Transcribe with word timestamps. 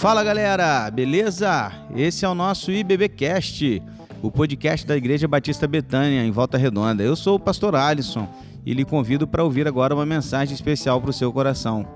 Fala 0.00 0.24
galera, 0.24 0.90
beleza? 0.90 1.70
Esse 1.94 2.24
é 2.24 2.28
o 2.28 2.34
nosso 2.34 2.72
IBBcast, 2.72 3.82
o 4.22 4.32
podcast 4.32 4.86
da 4.86 4.96
Igreja 4.96 5.28
Batista 5.28 5.68
Betânia, 5.68 6.24
em 6.24 6.30
Volta 6.30 6.56
Redonda. 6.56 7.02
Eu 7.02 7.14
sou 7.14 7.36
o 7.36 7.38
pastor 7.38 7.76
Alisson 7.76 8.26
e 8.64 8.72
lhe 8.72 8.82
convido 8.82 9.28
para 9.28 9.44
ouvir 9.44 9.68
agora 9.68 9.94
uma 9.94 10.06
mensagem 10.06 10.54
especial 10.54 11.02
para 11.02 11.10
o 11.10 11.12
seu 11.12 11.30
coração. 11.30 11.86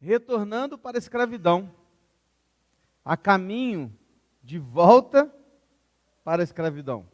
Retornando 0.00 0.78
para 0.78 0.96
a 0.96 0.98
escravidão, 0.98 1.70
a 3.04 3.14
caminho 3.14 3.92
de 4.42 4.58
volta 4.58 5.30
para 6.24 6.42
a 6.42 6.44
escravidão. 6.44 7.04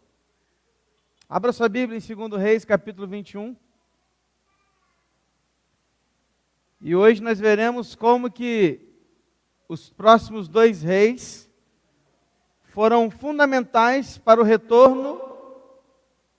Abra 1.29 1.53
sua 1.53 1.69
Bíblia 1.69 1.99
em 1.99 2.29
2 2.29 2.41
Reis, 2.41 2.65
capítulo 2.65 3.09
21. 3.09 3.57
E 6.81 6.95
hoje 6.95 7.23
nós 7.23 7.41
veremos 7.41 7.95
como 7.95 8.31
que 8.31 8.81
os 9.69 9.89
próximos 9.89 10.47
dois 10.49 10.83
reis 10.83 11.49
foram 12.65 13.11
fundamentais 13.11 14.19
para 14.19 14.41
o 14.41 14.45
retorno 14.45 15.21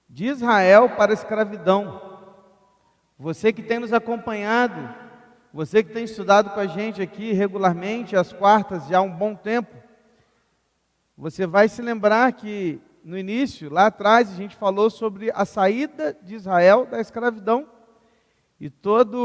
de 0.08 0.26
Israel 0.26 0.90
para 0.92 1.12
a 1.12 1.16
escravidão. 1.16 2.02
Você 3.18 3.52
que 3.52 3.64
tem 3.64 3.80
nos 3.80 3.92
acompanhado, 3.92 4.94
você 5.52 5.81
que 5.81 5.92
tem 5.92 6.04
estudado 6.04 6.52
com 6.52 6.59
a 6.59 6.67
gente 6.67 7.02
aqui 7.02 7.34
regularmente, 7.34 8.16
às 8.16 8.31
quartas, 8.31 8.88
já 8.88 9.00
há 9.00 9.02
um 9.02 9.12
bom 9.12 9.34
tempo, 9.34 9.76
você 11.17 11.48
vai 11.48 11.67
se 11.67 11.81
lembrar 11.81 12.31
que 12.34 12.80
no 13.04 13.17
início, 13.17 13.73
lá 13.73 13.88
atrás, 13.88 14.30
a 14.30 14.36
gente 14.36 14.56
falou 14.56 14.90
sobre 14.90 15.31
a 15.34 15.45
saída 15.45 16.16
de 16.22 16.36
Israel 16.36 16.86
da 16.86 17.02
escravidão 17.02 17.77
e 18.59 18.70
toda 18.70 19.17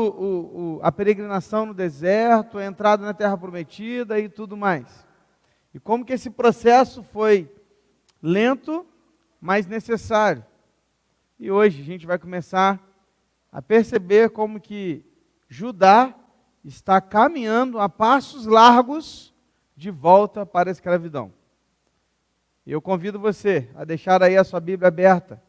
a 0.82 0.92
peregrinação 0.92 1.66
no 1.66 1.74
deserto, 1.74 2.58
a 2.58 2.64
entrada 2.64 3.04
na 3.04 3.14
terra 3.14 3.36
prometida 3.36 4.18
e 4.18 4.28
tudo 4.28 4.56
mais. 4.56 5.06
E 5.72 5.80
como 5.80 6.04
que 6.04 6.12
esse 6.12 6.30
processo 6.30 7.02
foi 7.02 7.50
lento, 8.22 8.86
mas 9.40 9.66
necessário. 9.66 10.44
E 11.38 11.50
hoje 11.50 11.80
a 11.80 11.84
gente 11.84 12.06
vai 12.06 12.18
começar 12.18 12.80
a 13.50 13.62
perceber 13.62 14.30
como 14.30 14.60
que 14.60 15.04
Judá 15.48 16.14
está 16.64 17.00
caminhando 17.00 17.78
a 17.78 17.88
passos 17.88 18.46
largos 18.46 19.34
de 19.76 19.90
volta 19.90 20.44
para 20.44 20.70
a 20.70 20.72
escravidão. 20.72 21.32
Eu 22.66 22.80
convido 22.80 23.18
você 23.18 23.68
a 23.74 23.84
deixar 23.84 24.22
aí 24.22 24.36
a 24.36 24.44
sua 24.44 24.60
Bíblia 24.60 24.88
aberta 24.88 25.42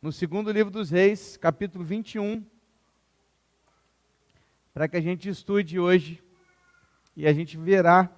no 0.00 0.12
segundo 0.12 0.52
livro 0.52 0.70
dos 0.70 0.90
Reis, 0.90 1.36
capítulo 1.36 1.84
21, 1.84 2.44
para 4.72 4.86
que 4.86 4.96
a 4.96 5.00
gente 5.00 5.28
estude 5.28 5.78
hoje 5.78 6.22
e 7.16 7.26
a 7.26 7.32
gente 7.32 7.56
verá 7.56 8.10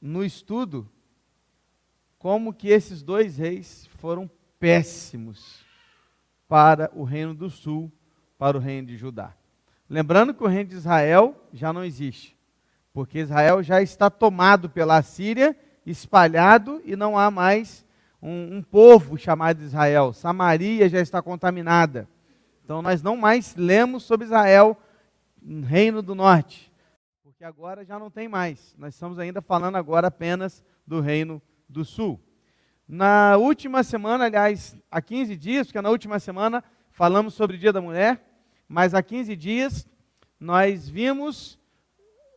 no 0.00 0.24
estudo 0.24 0.88
como 2.16 2.54
que 2.54 2.68
esses 2.68 3.02
dois 3.02 3.36
reis 3.36 3.88
foram 3.98 4.30
péssimos 4.60 5.64
para 6.46 6.88
o 6.94 7.02
reino 7.02 7.34
do 7.34 7.50
sul, 7.50 7.90
para 8.38 8.56
o 8.56 8.60
reino 8.60 8.86
de 8.86 8.96
Judá. 8.96 9.34
Lembrando 9.90 10.32
que 10.32 10.44
o 10.44 10.46
reino 10.46 10.70
de 10.70 10.76
Israel 10.76 11.48
já 11.52 11.72
não 11.72 11.84
existe, 11.84 12.38
porque 12.92 13.18
Israel 13.18 13.62
já 13.64 13.82
está 13.82 14.08
tomado 14.08 14.70
pela 14.70 15.02
Síria, 15.02 15.58
espalhado 15.84 16.80
e 16.84 16.94
não 16.94 17.18
há 17.18 17.32
mais 17.32 17.84
um, 18.22 18.58
um 18.58 18.62
povo 18.62 19.18
chamado 19.18 19.62
Israel. 19.62 20.12
Samaria 20.12 20.88
já 20.88 21.00
está 21.00 21.20
contaminada. 21.20 22.08
Então 22.64 22.80
nós 22.80 23.02
não 23.02 23.16
mais 23.16 23.56
lemos 23.56 24.04
sobre 24.04 24.26
Israel, 24.26 24.80
reino 25.64 26.00
do 26.00 26.14
norte, 26.14 26.72
porque 27.24 27.44
agora 27.44 27.84
já 27.84 27.98
não 27.98 28.08
tem 28.08 28.28
mais. 28.28 28.76
Nós 28.78 28.94
estamos 28.94 29.18
ainda 29.18 29.42
falando 29.42 29.76
agora 29.76 30.06
apenas 30.06 30.62
do 30.86 31.00
reino 31.00 31.42
do 31.68 31.84
sul. 31.84 32.20
Na 32.86 33.36
última 33.36 33.82
semana, 33.82 34.26
aliás, 34.26 34.76
há 34.90 35.02
15 35.02 35.36
dias, 35.36 35.66
porque 35.66 35.80
na 35.80 35.90
última 35.90 36.20
semana 36.20 36.62
falamos 36.90 37.34
sobre 37.34 37.56
o 37.56 37.58
Dia 37.58 37.72
da 37.72 37.80
Mulher, 37.80 38.22
mas 38.68 38.94
há 38.94 39.02
15 39.02 39.34
dias 39.34 39.88
nós 40.38 40.88
vimos 40.88 41.58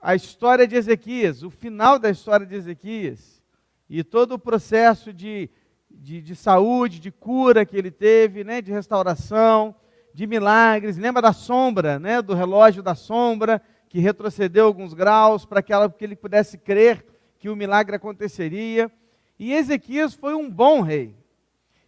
a 0.01 0.15
história 0.15 0.67
de 0.67 0.75
Ezequias, 0.75 1.43
o 1.43 1.49
final 1.49 1.99
da 1.99 2.09
história 2.09 2.45
de 2.45 2.55
Ezequias, 2.55 3.43
e 3.89 4.03
todo 4.03 4.33
o 4.33 4.39
processo 4.39 5.13
de 5.13 5.49
de, 5.95 6.21
de 6.21 6.35
saúde, 6.35 6.99
de 6.99 7.11
cura 7.11 7.65
que 7.65 7.77
ele 7.77 7.91
teve, 7.91 8.43
né, 8.43 8.61
de 8.61 8.71
restauração, 8.71 9.75
de 10.13 10.27
milagres. 10.27 10.97
Lembra 10.97 11.21
da 11.21 11.33
sombra, 11.33 11.99
né, 11.99 12.21
do 12.21 12.33
relógio 12.33 12.83
da 12.83 12.95
sombra, 12.95 13.61
que 13.89 13.99
retrocedeu 13.99 14.65
alguns 14.65 14.93
graus 14.93 15.45
para 15.45 15.61
que, 15.61 15.73
ela, 15.73 15.89
que 15.89 16.03
ele 16.03 16.15
pudesse 16.15 16.57
crer 16.57 17.05
que 17.37 17.49
o 17.49 17.55
milagre 17.55 17.95
aconteceria. 17.95 18.91
E 19.37 19.53
Ezequias 19.53 20.13
foi 20.13 20.33
um 20.33 20.49
bom 20.49 20.81
rei. 20.81 21.15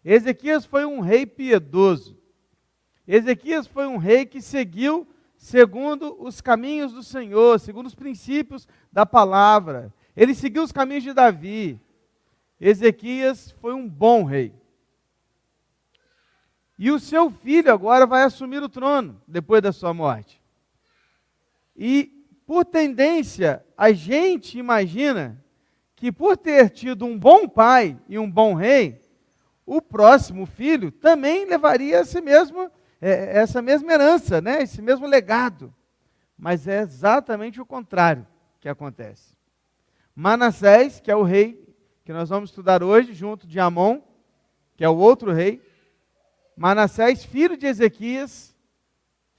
Ezequias 0.03 0.65
foi 0.65 0.85
um 0.85 0.99
rei 0.99 1.25
piedoso. 1.25 2.17
Ezequias 3.07 3.67
foi 3.67 3.87
um 3.87 3.97
rei 3.97 4.25
que 4.25 4.41
seguiu 4.41 5.07
segundo 5.37 6.15
os 6.19 6.41
caminhos 6.41 6.91
do 6.91 7.03
Senhor, 7.03 7.59
segundo 7.59 7.87
os 7.87 7.95
princípios 7.95 8.67
da 8.91 9.05
palavra. 9.05 9.93
Ele 10.15 10.33
seguiu 10.33 10.63
os 10.63 10.71
caminhos 10.71 11.03
de 11.03 11.13
Davi. 11.13 11.79
Ezequias 12.59 13.51
foi 13.61 13.73
um 13.73 13.87
bom 13.87 14.23
rei. 14.23 14.53
E 16.77 16.91
o 16.91 16.99
seu 16.99 17.29
filho 17.29 17.71
agora 17.71 18.05
vai 18.05 18.23
assumir 18.23 18.61
o 18.61 18.69
trono 18.69 19.21
depois 19.27 19.61
da 19.61 19.71
sua 19.71 19.93
morte. 19.93 20.41
E, 21.75 22.11
por 22.45 22.65
tendência, 22.65 23.65
a 23.77 23.91
gente 23.91 24.57
imagina 24.57 25.43
que, 25.95 26.11
por 26.11 26.37
ter 26.37 26.69
tido 26.69 27.05
um 27.05 27.17
bom 27.17 27.47
pai 27.47 27.99
e 28.07 28.17
um 28.19 28.29
bom 28.29 28.53
rei, 28.53 29.01
o 29.65 29.81
próximo 29.81 30.45
filho 30.45 30.91
também 30.91 31.45
levaria 31.45 31.99
esse 31.99 32.21
mesmo, 32.21 32.71
é, 33.01 33.37
essa 33.39 33.61
mesma 33.61 33.91
herança, 33.91 34.39
né? 34.39 34.61
esse 34.61 34.81
mesmo 34.81 35.05
legado. 35.05 35.73
Mas 36.37 36.67
é 36.67 36.81
exatamente 36.81 37.59
o 37.59 37.65
contrário 37.65 38.25
que 38.59 38.69
acontece. 38.69 39.35
Manassés, 40.15 40.99
que 40.99 41.11
é 41.11 41.15
o 41.15 41.23
rei 41.23 41.66
que 42.07 42.13
nós 42.13 42.29
vamos 42.29 42.51
estudar 42.51 42.81
hoje, 42.81 43.13
junto 43.13 43.45
de 43.45 43.59
Amon, 43.59 43.99
que 44.77 44.83
é 44.85 44.87
o 44.87 44.95
outro 44.95 45.33
rei, 45.33 45.61
Manassés, 46.55 47.25
filho 47.25 47.57
de 47.57 47.65
Ezequias, 47.65 48.55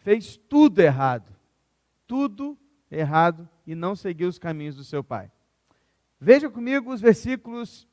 fez 0.00 0.36
tudo 0.36 0.78
errado. 0.78 1.34
Tudo 2.06 2.58
errado 2.90 3.48
e 3.66 3.74
não 3.74 3.96
seguiu 3.96 4.28
os 4.28 4.38
caminhos 4.38 4.76
do 4.76 4.84
seu 4.84 5.02
pai. 5.02 5.32
Veja 6.20 6.50
comigo 6.50 6.92
os 6.92 7.00
versículos 7.00 7.88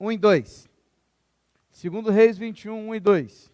1 0.00 0.10
e 0.10 0.18
2. 0.18 0.68
Segundo 1.70 2.10
Reis 2.10 2.36
21, 2.36 2.88
1 2.88 2.94
e 2.96 2.98
2. 2.98 3.52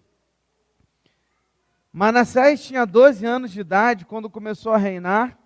Manassés 1.93 2.65
tinha 2.65 2.87
12 2.87 3.27
anos 3.27 3.51
de 3.51 3.61
idade 3.61 4.07
quando 4.07 4.31
começou 4.31 4.73
a 4.73 4.79
reinar 4.79 5.39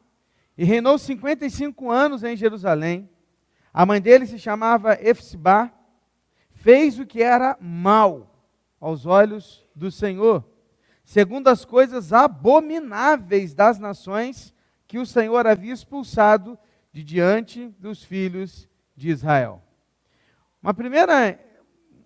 e 0.57 0.63
reinou 0.63 0.97
55 0.97 1.91
anos 1.91 2.23
em 2.23 2.37
Jerusalém. 2.37 3.11
A 3.75 3.85
mãe 3.85 4.01
dele 4.01 4.25
se 4.25 4.39
chamava 4.39 4.97
Efsibá, 5.03 5.69
fez 6.53 6.97
o 7.01 7.05
que 7.05 7.21
era 7.21 7.59
mal 7.61 8.47
aos 8.81 9.05
olhos 9.05 9.67
do 9.75 9.91
Senhor, 9.91 10.45
segundo 11.05 11.49
as 11.49 11.65
coisas 11.65 12.13
abomináveis 12.13 13.53
das 13.53 13.81
nações 13.81 14.55
que 14.87 14.97
o 14.97 15.05
Senhor 15.05 15.45
havia 15.45 15.73
expulsado 15.73 16.57
de 16.93 17.03
diante 17.03 17.67
dos 17.81 18.05
filhos 18.05 18.69
de 18.97 19.11
Israel. 19.11 19.61
Uma 20.63 20.73
primeira 20.73 21.37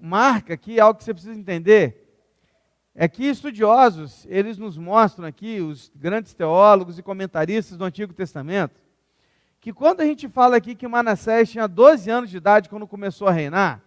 marca 0.00 0.54
aqui, 0.54 0.80
algo 0.80 0.98
que 0.98 1.04
você 1.04 1.12
precisa 1.12 1.38
entender, 1.38 2.08
é 2.94 3.06
que 3.06 3.26
estudiosos, 3.26 4.26
eles 4.30 4.56
nos 4.56 4.78
mostram 4.78 5.26
aqui, 5.28 5.60
os 5.60 5.92
grandes 5.94 6.32
teólogos 6.32 6.98
e 6.98 7.02
comentaristas 7.02 7.76
do 7.76 7.84
Antigo 7.84 8.14
Testamento, 8.14 8.80
que 9.60 9.72
quando 9.72 10.00
a 10.00 10.04
gente 10.04 10.28
fala 10.28 10.56
aqui 10.56 10.74
que 10.74 10.86
Manassés 10.86 11.50
tinha 11.50 11.66
12 11.66 12.10
anos 12.10 12.30
de 12.30 12.36
idade 12.36 12.68
quando 12.68 12.86
começou 12.86 13.26
a 13.26 13.32
reinar, 13.32 13.82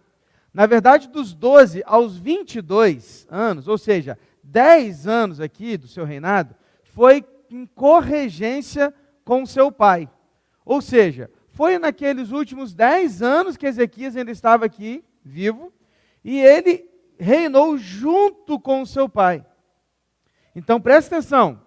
na 0.52 0.66
verdade, 0.66 1.08
dos 1.08 1.32
12 1.32 1.82
aos 1.86 2.18
22 2.18 3.26
anos, 3.30 3.68
ou 3.68 3.78
seja, 3.78 4.18
10 4.42 5.06
anos 5.06 5.40
aqui 5.40 5.78
do 5.78 5.88
seu 5.88 6.04
reinado, 6.04 6.54
foi 6.82 7.24
em 7.50 7.64
corregência 7.64 8.92
com 9.24 9.46
seu 9.46 9.72
pai. 9.72 10.10
Ou 10.64 10.82
seja, 10.82 11.30
foi 11.50 11.78
naqueles 11.78 12.32
últimos 12.32 12.74
10 12.74 13.22
anos 13.22 13.56
que 13.56 13.66
Ezequias 13.66 14.14
ainda 14.14 14.30
estava 14.30 14.66
aqui, 14.66 15.02
vivo, 15.24 15.72
e 16.22 16.38
ele 16.38 16.86
reinou 17.18 17.78
junto 17.78 18.60
com 18.60 18.84
seu 18.84 19.08
pai. 19.08 19.44
Então 20.54 20.80
presta 20.80 21.16
atenção, 21.16 21.61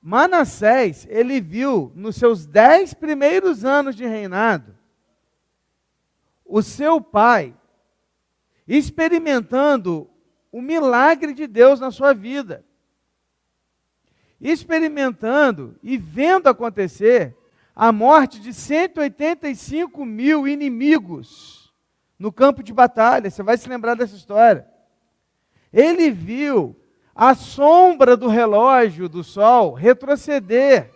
Manassés, 0.00 1.06
ele 1.10 1.40
viu 1.40 1.92
nos 1.94 2.16
seus 2.16 2.46
dez 2.46 2.94
primeiros 2.94 3.64
anos 3.64 3.96
de 3.96 4.06
reinado, 4.06 4.76
o 6.44 6.62
seu 6.62 7.00
pai 7.00 7.54
experimentando 8.66 10.08
o 10.52 10.62
milagre 10.62 11.32
de 11.34 11.46
Deus 11.46 11.80
na 11.80 11.90
sua 11.90 12.14
vida. 12.14 12.64
experimentando 14.40 15.76
e 15.82 15.98
vendo 15.98 16.48
acontecer 16.48 17.36
a 17.74 17.90
morte 17.90 18.40
de 18.40 18.54
185 18.54 20.04
mil 20.04 20.46
inimigos 20.46 21.74
no 22.16 22.32
campo 22.32 22.62
de 22.62 22.72
batalha. 22.72 23.30
Você 23.30 23.42
vai 23.42 23.56
se 23.56 23.68
lembrar 23.68 23.94
dessa 23.94 24.14
história. 24.14 24.64
Ele 25.72 26.10
viu 26.10 26.77
a 27.18 27.34
sombra 27.34 28.16
do 28.16 28.28
relógio 28.28 29.08
do 29.08 29.24
sol 29.24 29.72
retroceder. 29.72 30.88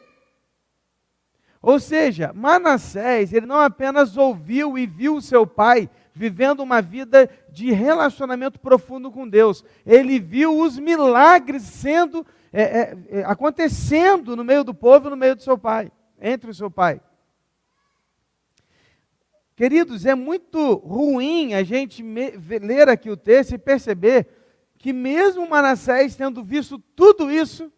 Ou 1.60 1.80
seja, 1.80 2.32
Manassés, 2.32 3.32
ele 3.32 3.44
não 3.44 3.58
apenas 3.58 4.16
ouviu 4.16 4.78
e 4.78 4.86
viu 4.86 5.20
seu 5.20 5.44
pai 5.44 5.90
vivendo 6.14 6.60
uma 6.60 6.80
vida 6.80 7.28
de 7.50 7.72
relacionamento 7.72 8.60
profundo 8.60 9.10
com 9.10 9.28
Deus, 9.28 9.64
ele 9.84 10.20
viu 10.20 10.60
os 10.60 10.78
milagres 10.78 11.62
sendo 11.62 12.24
é, 12.52 12.62
é, 12.62 12.98
é, 13.08 13.24
acontecendo 13.24 14.36
no 14.36 14.44
meio 14.44 14.62
do 14.62 14.74
povo, 14.74 15.10
no 15.10 15.16
meio 15.16 15.34
do 15.34 15.42
seu 15.42 15.58
pai, 15.58 15.90
entre 16.20 16.50
o 16.50 16.54
seu 16.54 16.70
pai. 16.70 17.00
Queridos, 19.56 20.06
é 20.06 20.14
muito 20.14 20.74
ruim 20.74 21.54
a 21.54 21.64
gente 21.64 22.00
ler 22.60 22.88
aqui 22.88 23.10
o 23.10 23.16
texto 23.16 23.54
e 23.54 23.58
perceber 23.58 24.41
que 24.82 24.92
mesmo 24.92 25.48
Manassés 25.48 26.14
tendo 26.16 26.42
visto 26.42 26.76
tudo 26.76 27.30
isso, 27.30 27.72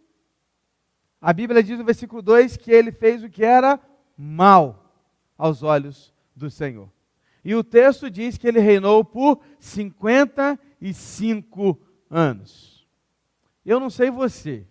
a 1.21 1.35
Bíblia 1.35 1.63
diz 1.63 1.79
no 1.79 1.85
versículo 1.85 2.23
2 2.23 2.57
que 2.57 2.73
ele 2.73 2.91
fez 2.91 3.23
o 3.23 3.29
que 3.29 3.45
era 3.45 3.79
mal 4.17 4.91
aos 5.37 5.63
olhos 5.63 6.15
do 6.35 6.51
Senhor. 6.51 6.91
E 7.45 7.55
o 7.55 7.63
texto 7.63 8.11
diz 8.11 8.39
que 8.39 8.49
ele 8.49 8.59
reinou 8.59 9.05
por 9.05 9.43
55 9.61 11.79
anos. 12.09 12.89
Eu 13.67 13.79
não 13.79 13.91
sei 13.91 14.11
você, 14.11 14.67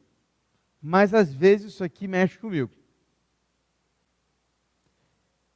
mas 0.81 1.13
às 1.13 1.31
vezes 1.31 1.73
isso 1.73 1.83
aqui 1.83 2.07
mexe 2.07 2.39
comigo. 2.39 2.71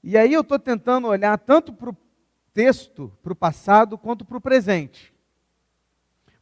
E 0.03 0.15
aí 0.15 0.31
eu 0.31 0.41
estou 0.41 0.59
tentando 0.59 1.07
olhar 1.07 1.35
tanto 1.39 1.73
para 1.73 1.89
o 1.89 1.97
texto, 2.53 3.11
para 3.23 3.33
o 3.33 3.35
passado, 3.35 3.97
quanto 3.97 4.23
para 4.23 4.37
o 4.37 4.41
presente. 4.41 5.16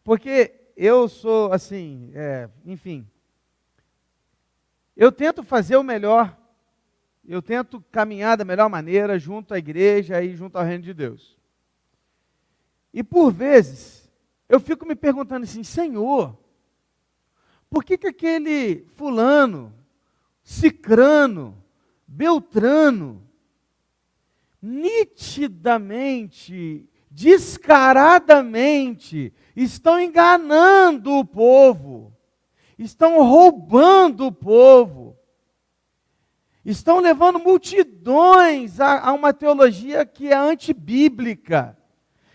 Porque 0.05 0.53
eu 0.77 1.09
sou 1.09 1.51
assim, 1.51 2.11
é, 2.13 2.47
enfim. 2.63 3.05
Eu 4.95 5.11
tento 5.11 5.43
fazer 5.43 5.75
o 5.77 5.83
melhor, 5.83 6.37
eu 7.27 7.41
tento 7.41 7.83
caminhar 7.91 8.37
da 8.37 8.45
melhor 8.45 8.69
maneira 8.69 9.17
junto 9.17 9.55
à 9.55 9.57
igreja 9.57 10.21
e 10.21 10.35
junto 10.35 10.57
ao 10.57 10.63
reino 10.63 10.83
de 10.83 10.93
Deus. 10.93 11.39
E 12.93 13.03
por 13.03 13.31
vezes, 13.31 14.07
eu 14.47 14.59
fico 14.59 14.85
me 14.85 14.95
perguntando 14.95 15.43
assim, 15.43 15.63
Senhor, 15.63 16.37
por 17.67 17.83
que, 17.83 17.97
que 17.97 18.05
aquele 18.05 18.85
fulano, 18.93 19.73
cicrano, 20.43 21.59
beltrano, 22.07 23.27
nitidamente, 24.61 26.87
descaradamente, 27.15 29.33
estão 29.55 30.01
enganando 30.01 31.13
o 31.13 31.23
povo, 31.23 32.11
estão 32.77 33.23
roubando 33.23 34.25
o 34.25 34.31
povo, 34.33 35.17
estão 36.65 36.99
levando 36.99 37.39
multidões 37.39 38.81
a, 38.81 38.99
a 38.99 39.13
uma 39.13 39.31
teologia 39.31 40.05
que 40.05 40.27
é 40.27 40.35
antibíblica, 40.35 41.77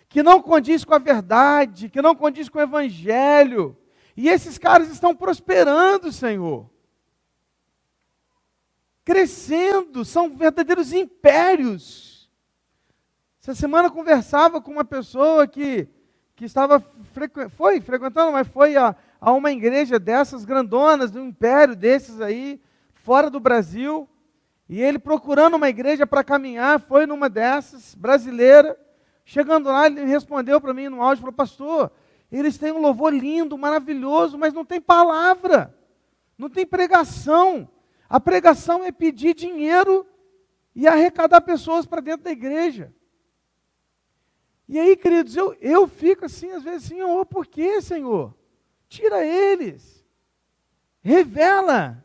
que 0.08 0.22
não 0.22 0.40
condiz 0.40 0.82
com 0.82 0.94
a 0.94 0.98
verdade, 0.98 1.90
que 1.90 2.00
não 2.00 2.16
condiz 2.16 2.48
com 2.48 2.58
o 2.58 2.62
evangelho. 2.62 3.76
E 4.16 4.30
esses 4.30 4.56
caras 4.56 4.88
estão 4.88 5.14
prosperando, 5.14 6.10
Senhor. 6.10 6.70
Crescendo, 9.04 10.06
são 10.06 10.34
verdadeiros 10.34 10.94
impérios. 10.94 12.09
Essa 13.50 13.62
semana 13.62 13.90
conversava 13.90 14.60
com 14.60 14.70
uma 14.70 14.84
pessoa 14.84 15.44
que, 15.44 15.88
que 16.36 16.44
estava, 16.44 16.78
frequ... 17.12 17.50
foi 17.50 17.80
frequentando, 17.80 18.30
mas 18.30 18.46
foi 18.46 18.76
a, 18.76 18.94
a 19.20 19.32
uma 19.32 19.50
igreja 19.50 19.98
dessas 19.98 20.44
grandonas, 20.44 21.16
um 21.16 21.26
império 21.26 21.74
desses 21.74 22.20
aí, 22.20 22.60
fora 22.94 23.28
do 23.28 23.40
Brasil. 23.40 24.08
E 24.68 24.80
ele 24.80 25.00
procurando 25.00 25.56
uma 25.56 25.68
igreja 25.68 26.06
para 26.06 26.22
caminhar, 26.22 26.78
foi 26.78 27.06
numa 27.06 27.28
dessas, 27.28 27.96
brasileira. 27.96 28.78
Chegando 29.24 29.68
lá, 29.68 29.86
ele 29.86 30.04
respondeu 30.04 30.60
para 30.60 30.72
mim 30.72 30.88
no 30.88 31.02
áudio, 31.02 31.22
falou, 31.22 31.32
pastor, 31.32 31.90
eles 32.30 32.56
têm 32.56 32.70
um 32.70 32.80
louvor 32.80 33.12
lindo, 33.12 33.58
maravilhoso, 33.58 34.38
mas 34.38 34.54
não 34.54 34.64
tem 34.64 34.80
palavra, 34.80 35.76
não 36.38 36.48
tem 36.48 36.64
pregação. 36.64 37.68
A 38.08 38.20
pregação 38.20 38.84
é 38.84 38.92
pedir 38.92 39.34
dinheiro 39.34 40.06
e 40.72 40.86
arrecadar 40.86 41.40
pessoas 41.40 41.84
para 41.84 42.00
dentro 42.00 42.22
da 42.22 42.30
igreja. 42.30 42.94
E 44.70 44.78
aí, 44.78 44.96
queridos, 44.96 45.34
eu, 45.34 45.52
eu 45.54 45.88
fico 45.88 46.26
assim, 46.26 46.52
às 46.52 46.62
vezes 46.62 46.84
assim, 46.84 47.02
oh, 47.02 47.26
por 47.26 47.44
que, 47.44 47.82
Senhor? 47.82 48.32
Tira 48.88 49.26
eles. 49.26 50.06
Revela. 51.02 52.04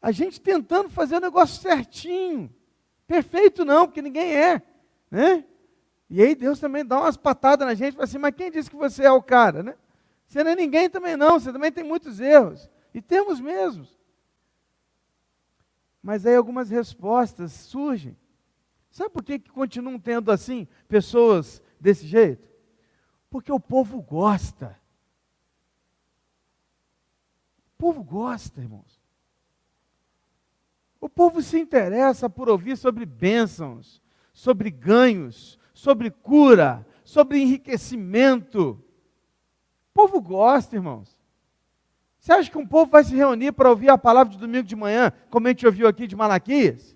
A 0.00 0.12
gente 0.12 0.40
tentando 0.40 0.88
fazer 0.88 1.16
o 1.16 1.20
negócio 1.20 1.60
certinho. 1.60 2.48
Perfeito 3.08 3.64
não, 3.64 3.88
porque 3.88 4.00
ninguém 4.00 4.36
é. 4.36 4.62
Né? 5.10 5.44
E 6.08 6.22
aí 6.22 6.36
Deus 6.36 6.60
também 6.60 6.86
dá 6.86 7.00
umas 7.00 7.16
patadas 7.16 7.66
na 7.66 7.74
gente, 7.74 7.94
fala 7.94 8.04
assim, 8.04 8.18
mas 8.18 8.36
quem 8.36 8.52
disse 8.52 8.70
que 8.70 8.76
você 8.76 9.02
é 9.02 9.10
o 9.10 9.20
cara, 9.20 9.64
né? 9.64 9.74
Você 10.28 10.44
não 10.44 10.52
é 10.52 10.54
ninguém 10.54 10.88
também 10.88 11.16
não, 11.16 11.40
você 11.40 11.52
também 11.52 11.72
tem 11.72 11.82
muitos 11.82 12.20
erros. 12.20 12.70
E 12.94 13.02
temos 13.02 13.40
mesmo. 13.40 13.84
Mas 16.00 16.24
aí 16.24 16.36
algumas 16.36 16.70
respostas 16.70 17.50
surgem. 17.50 18.16
Sabe 18.94 19.10
por 19.10 19.24
que, 19.24 19.40
que 19.40 19.50
continuam 19.50 19.98
tendo 19.98 20.30
assim 20.30 20.68
pessoas 20.86 21.60
desse 21.80 22.06
jeito? 22.06 22.48
Porque 23.28 23.50
o 23.50 23.58
povo 23.58 24.00
gosta. 24.00 24.80
O 27.66 27.76
povo 27.76 28.04
gosta, 28.04 28.60
irmãos. 28.60 29.02
O 31.00 31.08
povo 31.08 31.42
se 31.42 31.58
interessa 31.58 32.30
por 32.30 32.48
ouvir 32.48 32.76
sobre 32.76 33.04
bênçãos, 33.04 34.00
sobre 34.32 34.70
ganhos, 34.70 35.58
sobre 35.72 36.08
cura, 36.08 36.86
sobre 37.02 37.40
enriquecimento. 37.40 38.80
O 39.90 39.92
povo 39.92 40.20
gosta, 40.20 40.76
irmãos. 40.76 41.20
Você 42.20 42.32
acha 42.32 42.48
que 42.48 42.58
um 42.58 42.66
povo 42.66 42.92
vai 42.92 43.02
se 43.02 43.16
reunir 43.16 43.50
para 43.50 43.70
ouvir 43.70 43.88
a 43.88 43.98
palavra 43.98 44.32
de 44.32 44.38
domingo 44.38 44.68
de 44.68 44.76
manhã, 44.76 45.12
como 45.30 45.48
a 45.48 45.50
gente 45.50 45.66
ouviu 45.66 45.88
aqui 45.88 46.06
de 46.06 46.14
Malaquias? 46.14 46.93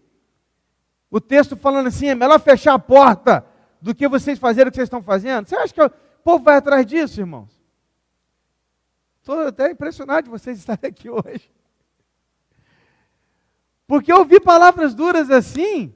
O 1.11 1.21
texto 1.21 1.57
falando 1.57 1.87
assim, 1.87 2.09
é 2.09 2.15
melhor 2.15 2.39
fechar 2.41 2.75
a 2.75 2.79
porta 2.79 3.45
do 3.81 3.95
que 3.95 4.07
vocês 4.09 4.39
fazerem 4.39 4.69
o 4.69 4.71
que 4.71 4.77
vocês 4.77 4.87
estão 4.87 5.03
fazendo. 5.03 5.47
Você 5.47 5.57
acha 5.57 5.73
que 5.73 5.83
o 5.83 5.91
povo 6.23 6.45
vai 6.45 6.57
atrás 6.57 6.85
disso, 6.85 7.21
irmãos? 7.21 7.59
Estou 9.21 9.47
até 9.47 9.71
impressionado 9.71 10.25
de 10.25 10.31
vocês 10.31 10.59
estarem 10.59 10.91
aqui 10.91 11.09
hoje. 11.09 11.51
Porque 13.87 14.13
ouvir 14.13 14.41
palavras 14.41 14.95
duras 14.95 15.31
assim, 15.31 15.95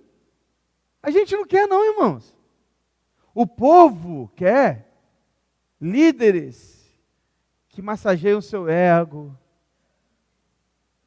a 1.02 1.11
gente 1.11 1.37
não 1.37 1.45
quer 1.45 1.66
não, 1.66 1.85
irmãos. 1.85 2.35
O 3.35 3.47
povo 3.47 4.33
quer 4.35 4.90
líderes 5.81 6.90
que 7.69 7.83
massageiam 7.83 8.38
o 8.38 8.42
seu 8.42 8.69
ego, 8.69 9.37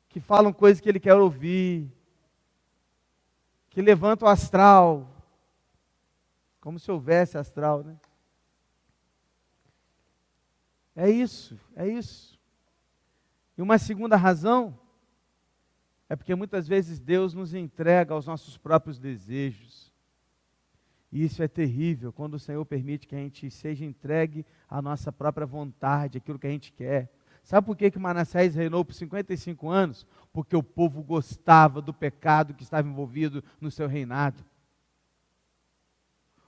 que 0.09 0.19
falam 0.19 0.51
coisas 0.51 0.81
que 0.81 0.89
ele 0.89 0.99
quer 0.99 1.13
ouvir, 1.15 1.91
que 3.75 3.81
levantam 3.81 4.25
o 4.25 4.31
astral, 4.31 5.05
como 6.61 6.79
se 6.79 6.89
houvesse 6.89 7.37
astral, 7.37 7.83
né? 7.83 7.97
É 10.95 11.09
isso, 11.09 11.59
é 11.75 11.85
isso. 11.85 12.39
E 13.57 13.61
uma 13.61 13.77
segunda 13.77 14.15
razão 14.15 14.79
é 16.07 16.15
porque 16.15 16.33
muitas 16.33 16.69
vezes 16.69 17.01
Deus 17.01 17.33
nos 17.33 17.53
entrega 17.53 18.13
aos 18.13 18.25
nossos 18.25 18.57
próprios 18.57 18.97
desejos. 18.97 19.91
E 21.11 21.25
isso 21.25 21.43
é 21.43 21.47
terrível 21.49 22.13
quando 22.13 22.35
o 22.35 22.39
Senhor 22.39 22.65
permite 22.65 23.05
que 23.05 23.15
a 23.15 23.19
gente 23.19 23.51
seja 23.51 23.83
entregue 23.83 24.45
à 24.69 24.81
nossa 24.81 25.11
própria 25.11 25.45
vontade, 25.45 26.17
aquilo 26.17 26.39
que 26.39 26.47
a 26.47 26.51
gente 26.51 26.71
quer. 26.71 27.11
Sabe 27.45 27.67
por 27.67 27.77
que, 27.77 27.91
que 27.91 27.99
Manassés 27.99 28.55
reinou 28.55 28.83
por 28.83 28.95
55 28.95 29.69
anos? 29.69 30.07
Porque 30.33 30.55
o 30.55 30.63
povo 30.63 31.03
gostava 31.03 31.79
do 31.79 31.93
pecado 31.93 32.55
que 32.55 32.63
estava 32.63 32.87
envolvido 32.87 33.43
no 33.61 33.69
seu 33.69 33.87
reinado. 33.87 34.43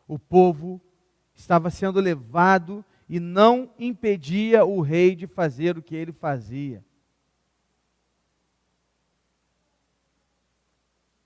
O 0.07 0.17
povo 0.17 0.81
estava 1.35 1.69
sendo 1.69 1.99
levado 1.99 2.83
e 3.07 3.19
não 3.19 3.69
impedia 3.77 4.65
o 4.65 4.81
rei 4.81 5.15
de 5.15 5.27
fazer 5.27 5.77
o 5.77 5.83
que 5.83 5.95
ele 5.95 6.11
fazia. 6.11 6.83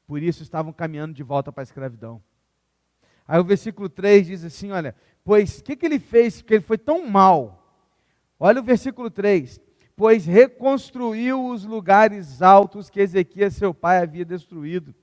Por 0.06 0.22
isso 0.22 0.44
estavam 0.44 0.74
caminhando 0.74 1.14
de 1.14 1.24
volta 1.24 1.50
para 1.50 1.62
a 1.62 1.64
escravidão. 1.64 2.22
Aí 3.26 3.40
o 3.40 3.46
versículo 3.46 3.88
3 3.88 4.28
diz 4.28 4.44
assim: 4.44 4.72
olha, 4.72 4.94
pois 5.24 5.60
o 5.60 5.64
que, 5.64 5.78
que 5.78 5.86
ele 5.86 5.98
fez? 5.98 6.42
Porque 6.42 6.56
ele 6.56 6.62
foi 6.62 6.78
tão 6.78 7.08
mal. 7.08 7.61
Olha 8.44 8.60
o 8.60 8.64
versículo 8.64 9.12
3. 9.12 9.62
Pois 9.96 10.26
reconstruiu 10.26 11.46
os 11.46 11.64
lugares 11.64 12.42
altos 12.42 12.90
que 12.90 13.00
Ezequias, 13.00 13.54
seu 13.54 13.72
pai, 13.72 14.02
havia 14.02 14.26
destruído. 14.26 14.96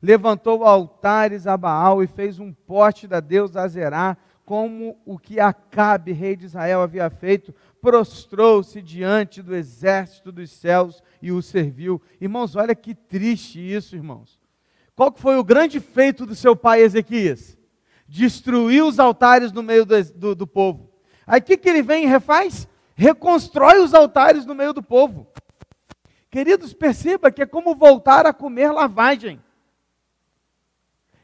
Levantou 0.00 0.64
altares 0.64 1.46
a 1.46 1.58
Baal 1.58 2.02
e 2.02 2.06
fez 2.06 2.38
um 2.38 2.54
poste 2.54 3.06
da 3.06 3.20
deusa 3.20 3.60
Azerá, 3.60 4.16
como 4.46 4.98
o 5.04 5.18
que 5.18 5.38
Acabe, 5.38 6.12
rei 6.12 6.34
de 6.34 6.46
Israel, 6.46 6.80
havia 6.80 7.10
feito, 7.10 7.54
prostrou-se 7.82 8.80
diante 8.80 9.42
do 9.42 9.54
exército 9.54 10.32
dos 10.32 10.50
céus 10.52 11.02
e 11.20 11.30
o 11.30 11.42
serviu. 11.42 12.00
Irmãos, 12.18 12.56
olha 12.56 12.74
que 12.74 12.94
triste 12.94 13.60
isso, 13.60 13.94
irmãos. 13.94 14.40
Qual 14.96 15.12
que 15.12 15.20
foi 15.20 15.36
o 15.36 15.44
grande 15.44 15.80
feito 15.80 16.24
do 16.24 16.34
seu 16.34 16.56
pai 16.56 16.80
Ezequias? 16.80 17.58
Destruiu 18.08 18.86
os 18.86 18.98
altares 18.98 19.52
no 19.52 19.62
meio 19.62 19.84
do, 19.84 20.02
do, 20.14 20.34
do 20.34 20.46
povo. 20.46 20.93
Aí 21.26 21.40
o 21.40 21.42
que, 21.42 21.56
que 21.56 21.68
ele 21.68 21.82
vem 21.82 22.04
e 22.04 22.06
refaz? 22.06 22.68
Reconstrói 22.94 23.80
os 23.80 23.94
altares 23.94 24.46
no 24.46 24.54
meio 24.54 24.72
do 24.72 24.82
povo. 24.82 25.26
Queridos, 26.30 26.72
perceba 26.72 27.30
que 27.30 27.42
é 27.42 27.46
como 27.46 27.74
voltar 27.74 28.26
a 28.26 28.32
comer 28.32 28.70
lavagem. 28.70 29.42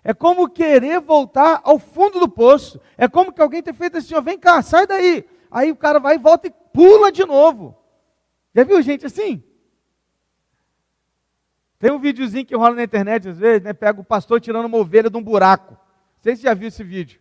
É 0.03 0.15
como 0.15 0.49
querer 0.49 1.01
voltar 1.01 1.61
ao 1.65 1.79
fundo 1.79 2.19
do 2.19 2.29
poço. 2.29 2.81
É 2.97 3.07
como 3.07 3.33
que 3.33 3.43
alguém 3.43 3.63
ter 3.63 3.75
feito 3.75 3.99
assim, 3.99 4.15
ó, 4.15 4.21
vem 4.21 4.39
cá, 4.39 4.63
sai 4.63 4.87
daí. 4.87 5.25
Aí 5.51 5.71
o 5.71 5.77
cara 5.77 5.99
vai 5.99 6.15
e 6.15 6.19
volta 6.19 6.47
e 6.47 6.55
pula 6.73 7.13
de 7.13 7.25
novo. 7.27 7.77
Já 8.55 8.65
viu 8.65 8.81
gente 8.83 9.05
assim? 9.05 9.43
Tem 11.79 11.91
um 11.91 11.99
videozinho 11.99 12.45
que 12.45 12.55
rola 12.55 12.75
na 12.75 12.83
internet 12.83 13.29
às 13.29 13.39
vezes, 13.39 13.63
né? 13.63 13.73
Pega 13.73 14.01
o 14.01 14.05
pastor 14.05 14.41
tirando 14.41 14.67
uma 14.67 14.79
ovelha 14.79 15.11
de 15.11 15.17
um 15.17 15.23
buraco. 15.23 15.73
Não 15.73 16.23
sei 16.23 16.37
se 16.37 16.43
já 16.43 16.55
viu 16.55 16.69
esse 16.69 16.85
vídeo. 16.85 17.20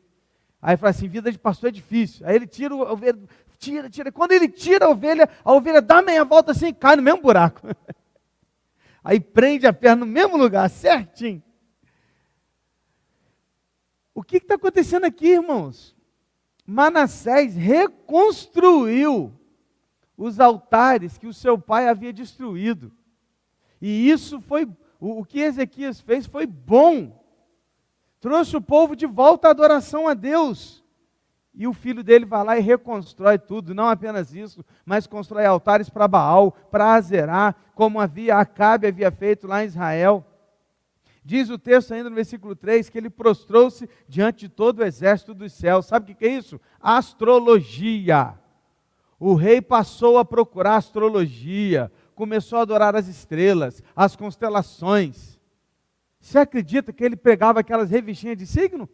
Aí 0.62 0.78
fala 0.78 0.92
assim: 0.92 1.08
vida 1.08 1.32
de 1.32 1.40
pastor 1.40 1.70
é 1.70 1.72
difícil. 1.72 2.26
Aí 2.28 2.36
ele 2.36 2.48
tira 2.48 2.74
a 2.74 2.92
ovelha, 2.92 3.20
tira, 3.58 3.90
tira. 3.90 4.12
Quando 4.12 4.32
ele 4.32 4.48
tira 4.48 4.86
a 4.86 4.90
ovelha, 4.90 5.30
a 5.44 5.54
ovelha 5.54 5.82
dá 5.82 6.02
meia 6.02 6.26
volta 6.26 6.52
assim 6.52 6.68
e 6.68 6.74
cai 6.74 6.96
no 6.96 7.02
mesmo 7.02 7.22
buraco. 7.22 7.62
Aí 9.04 9.20
prende 9.20 9.66
a 9.66 9.74
perna 9.74 10.06
no 10.06 10.12
mesmo 10.12 10.38
lugar, 10.38 10.70
certinho. 10.70 11.42
O 14.14 14.22
que 14.22 14.38
está 14.38 14.56
acontecendo 14.56 15.06
aqui, 15.06 15.30
irmãos? 15.30 15.96
Manassés 16.66 17.56
reconstruiu 17.56 19.34
os 20.18 20.40
altares 20.40 21.18
que 21.18 21.26
o 21.26 21.34
seu 21.34 21.58
pai 21.58 21.88
havia 21.88 22.12
destruído. 22.12 22.92
E 23.82 24.10
isso 24.10 24.42
foi, 24.42 24.66
o, 25.00 25.22
o 25.22 25.26
que 25.26 25.40
Ezequias 25.40 26.02
fez 26.02 26.26
foi 26.26 26.46
bom. 26.46 27.18
Trouxe 28.20 28.58
o 28.58 28.62
povo 28.62 28.96
de 28.96 29.06
volta 29.06 29.48
à 29.48 29.52
adoração 29.52 30.08
a 30.08 30.14
Deus. 30.14 30.84
E 31.54 31.68
o 31.68 31.74
filho 31.74 32.04
dele 32.04 32.26
vai 32.26 32.44
lá 32.44 32.58
e 32.58 32.62
reconstrói 32.62 33.38
tudo, 33.38 33.74
não 33.74 33.90
apenas 33.90 34.34
isso, 34.34 34.64
mas 34.86 35.08
constrói 35.08 35.46
altares 35.46 35.90
para 35.90 36.08
Baal, 36.08 36.52
para 36.52 36.94
Azerá, 36.94 37.56
como 37.76 38.00
havia 38.00 38.38
Acabe 38.38 38.88
havia 38.88 39.12
feito 39.12 39.48
lá 39.48 39.64
em 39.64 39.68
Israel. 39.68 40.26
Diz 41.24 41.50
o 41.50 41.60
texto 41.60 41.94
ainda 41.94 42.10
no 42.10 42.16
versículo 42.16 42.56
3 42.56 42.90
que 42.90 42.98
ele 42.98 43.10
prostrou-se 43.10 43.90
diante 44.08 44.42
de 44.42 44.50
todo 44.50 44.80
o 44.80 44.84
exército 44.84 45.34
dos 45.34 45.54
céus. 45.54 45.86
Sabe 45.86 46.12
o 46.12 46.16
que 46.16 46.26
é 46.26 46.30
isso? 46.30 46.60
Astrologia. 46.80 48.36
O 49.20 49.34
rei 49.34 49.62
passou 49.62 50.18
a 50.18 50.24
procurar 50.24 50.78
astrologia, 50.78 51.92
começou 52.16 52.58
a 52.60 52.62
adorar 52.62 52.96
as 52.96 53.08
estrelas, 53.08 53.84
as 53.96 54.16
constelações. 54.16 55.39
Você 56.20 56.38
acredita 56.38 56.92
que 56.92 57.04
ele 57.04 57.16
pegava 57.16 57.60
aquelas 57.60 57.90
revistinhas 57.90 58.38
de 58.38 58.46
signo? 58.46 58.90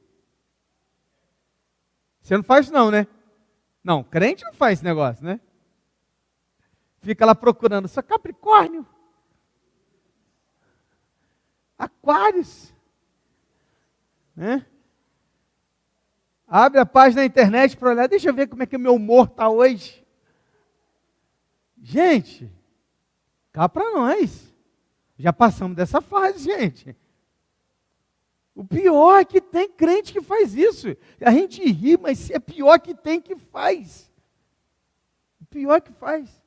Você 2.22 2.36
não 2.38 2.44
faz 2.44 2.70
não, 2.70 2.92
né? 2.92 3.08
Não, 3.84 4.04
crente 4.04 4.44
não 4.44 4.54
faz 4.54 4.80
esse 4.80 4.84
negócio, 4.84 5.24
né? 5.24 5.40
Fica 7.02 7.26
lá 7.26 7.36
procurando, 7.36 7.88
sou 7.88 8.02
Capricórnio. 8.02 8.86
Aquários. 11.78 12.74
Né? 14.36 14.66
Abre 16.48 16.80
a 16.80 16.86
página 16.86 17.22
na 17.22 17.26
internet 17.26 17.78
para 17.78 17.90
olhar, 17.90 18.08
deixa 18.08 18.30
eu 18.30 18.34
ver 18.34 18.48
como 18.48 18.64
é 18.64 18.66
que 18.66 18.78
meu 18.78 18.96
humor 18.96 19.28
está 19.28 19.50
hoje. 19.50 20.06
Gente, 21.82 22.52
cá 23.52 23.70
para 23.70 23.92
nós. 23.92 24.52
Já 25.18 25.32
passamos 25.32 25.76
dessa 25.78 26.02
fase, 26.02 26.44
gente. 26.44 26.96
O 28.56 28.64
pior 28.64 29.20
é 29.20 29.26
que 29.26 29.42
tem 29.42 29.70
crente 29.70 30.14
que 30.14 30.22
faz 30.22 30.56
isso. 30.56 30.88
A 31.22 31.30
gente 31.30 31.64
ri, 31.70 31.98
mas 31.98 32.32
é 32.32 32.40
pior 32.40 32.80
que 32.80 32.96
tem 32.96 33.20
que 33.20 33.36
faz. 33.36 34.10
O 35.42 35.46
pior 35.46 35.82
que 35.82 35.92
faz. 35.92 36.42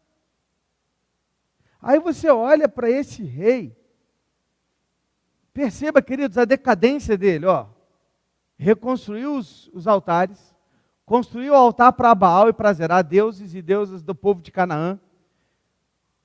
Aí 1.80 2.00
você 2.00 2.28
olha 2.30 2.68
para 2.68 2.90
esse 2.90 3.22
rei, 3.22 3.78
Perceba, 5.58 6.00
queridos, 6.00 6.38
a 6.38 6.44
decadência 6.44 7.18
dele, 7.18 7.44
ó. 7.44 7.66
Reconstruiu 8.56 9.34
os, 9.34 9.68
os 9.74 9.88
altares, 9.88 10.54
construiu 11.04 11.52
o 11.52 11.56
altar 11.56 11.92
para 11.94 12.14
Baal 12.14 12.48
e 12.48 12.52
para 12.52 12.72
Zerá, 12.72 13.02
deuses 13.02 13.56
e 13.56 13.60
deusas 13.60 14.04
do 14.04 14.14
povo 14.14 14.40
de 14.40 14.52
Canaã. 14.52 15.00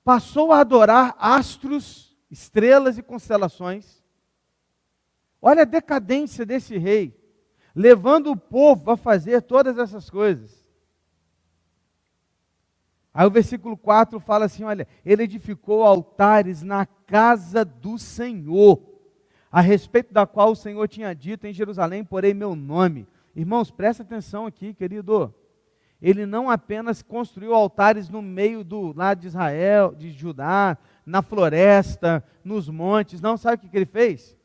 Passou 0.03 0.53
a 0.53 0.59
adorar 0.59 1.15
astros, 1.17 2.15
estrelas 2.29 2.99
e 2.99 3.01
constelações. 3.01 4.02
Olha 5.45 5.63
a 5.63 5.65
decadência 5.65 6.45
desse 6.45 6.77
rei, 6.77 7.13
levando 7.75 8.31
o 8.31 8.37
povo 8.37 8.89
a 8.89 8.95
fazer 8.95 9.41
todas 9.41 9.77
essas 9.77 10.09
coisas. 10.09 10.65
Aí 13.13 13.27
o 13.27 13.29
versículo 13.29 13.75
4 13.75 14.21
fala 14.21 14.45
assim: 14.45 14.63
olha, 14.63 14.87
ele 15.05 15.23
edificou 15.23 15.83
altares 15.83 16.63
na 16.63 16.85
casa 16.85 17.65
do 17.65 17.99
Senhor 17.99 18.81
a 19.51 19.59
respeito 19.59 20.13
da 20.13 20.25
qual 20.25 20.51
o 20.51 20.55
Senhor 20.55 20.87
tinha 20.87 21.13
dito 21.13 21.45
em 21.45 21.51
Jerusalém, 21.51 22.05
porém 22.05 22.33
meu 22.33 22.55
nome. 22.55 23.05
Irmãos, 23.35 23.69
presta 23.69 24.01
atenção 24.01 24.45
aqui, 24.45 24.73
querido. 24.73 25.35
Ele 26.01 26.25
não 26.25 26.49
apenas 26.49 27.01
construiu 27.01 27.53
altares 27.53 28.07
no 28.07 28.21
meio 28.21 28.63
do 28.63 28.93
lado 28.93 29.19
de 29.19 29.27
Israel, 29.27 29.93
de 29.93 30.09
Judá, 30.09 30.77
na 31.05 31.21
floresta, 31.21 32.23
nos 32.45 32.69
montes. 32.69 33.19
Não, 33.19 33.35
sabe 33.35 33.57
o 33.57 33.69
que 33.69 33.75
ele 33.77 33.85
fez? 33.85 34.37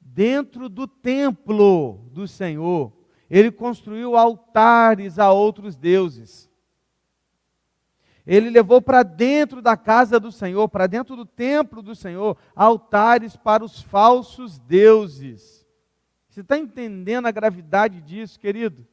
Dentro 0.00 0.68
do 0.68 0.86
templo 0.86 2.08
do 2.12 2.26
Senhor, 2.26 2.92
ele 3.28 3.52
construiu 3.52 4.16
altares 4.16 5.18
a 5.18 5.30
outros 5.32 5.76
deuses. 5.76 6.50
Ele 8.26 8.50
levou 8.50 8.82
para 8.82 9.02
dentro 9.02 9.62
da 9.62 9.76
casa 9.76 10.20
do 10.20 10.30
Senhor, 10.30 10.68
para 10.68 10.86
dentro 10.86 11.16
do 11.16 11.24
templo 11.24 11.82
do 11.82 11.94
Senhor, 11.94 12.36
altares 12.54 13.36
para 13.36 13.64
os 13.64 13.80
falsos 13.80 14.58
deuses. 14.58 15.66
Você 16.28 16.40
está 16.40 16.56
entendendo 16.56 17.26
a 17.26 17.32
gravidade 17.32 18.00
disso, 18.00 18.38
querido? 18.38 18.86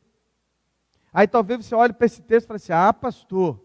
Aí 1.14 1.28
talvez 1.28 1.66
você 1.66 1.76
olhe 1.76 1.94
para 1.94 2.06
esse 2.06 2.22
texto 2.22 2.46
e 2.46 2.48
fale 2.48 2.58
assim: 2.58 2.74
ah, 2.74 2.94
pastor, 2.94 3.64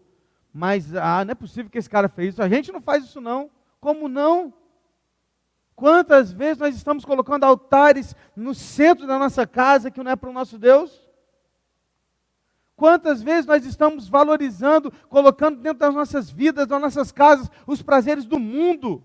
mas 0.53 0.95
ah, 0.95 1.23
não 1.25 1.31
é 1.31 1.35
possível 1.35 1.71
que 1.71 1.77
esse 1.77 1.89
cara 1.89 2.07
fez 2.07 2.33
isso. 2.33 2.43
A 2.43 2.49
gente 2.49 2.71
não 2.71 2.81
faz 2.81 3.05
isso, 3.05 3.19
não. 3.19 3.49
Como 3.79 4.07
não? 4.07 4.53
Quantas 5.75 6.31
vezes 6.31 6.57
nós 6.57 6.75
estamos 6.75 7.03
colocando 7.03 7.43
altares 7.43 8.15
no 8.35 8.53
centro 8.53 9.07
da 9.07 9.17
nossa 9.17 9.47
casa 9.47 9.89
que 9.89 10.03
não 10.03 10.11
é 10.11 10.15
para 10.15 10.29
o 10.29 10.33
nosso 10.33 10.57
Deus? 10.57 11.01
Quantas 12.75 13.21
vezes 13.21 13.45
nós 13.45 13.65
estamos 13.65 14.07
valorizando, 14.07 14.91
colocando 15.09 15.59
dentro 15.59 15.79
das 15.79 15.93
nossas 15.93 16.29
vidas, 16.29 16.67
das 16.67 16.81
nossas 16.81 17.11
casas, 17.11 17.49
os 17.65 17.81
prazeres 17.81 18.25
do 18.25 18.39
mundo? 18.39 19.03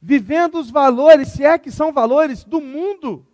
Vivendo 0.00 0.58
os 0.58 0.70
valores, 0.70 1.28
se 1.28 1.44
é 1.44 1.58
que 1.58 1.70
são 1.70 1.92
valores, 1.92 2.44
do 2.44 2.60
mundo. 2.60 3.26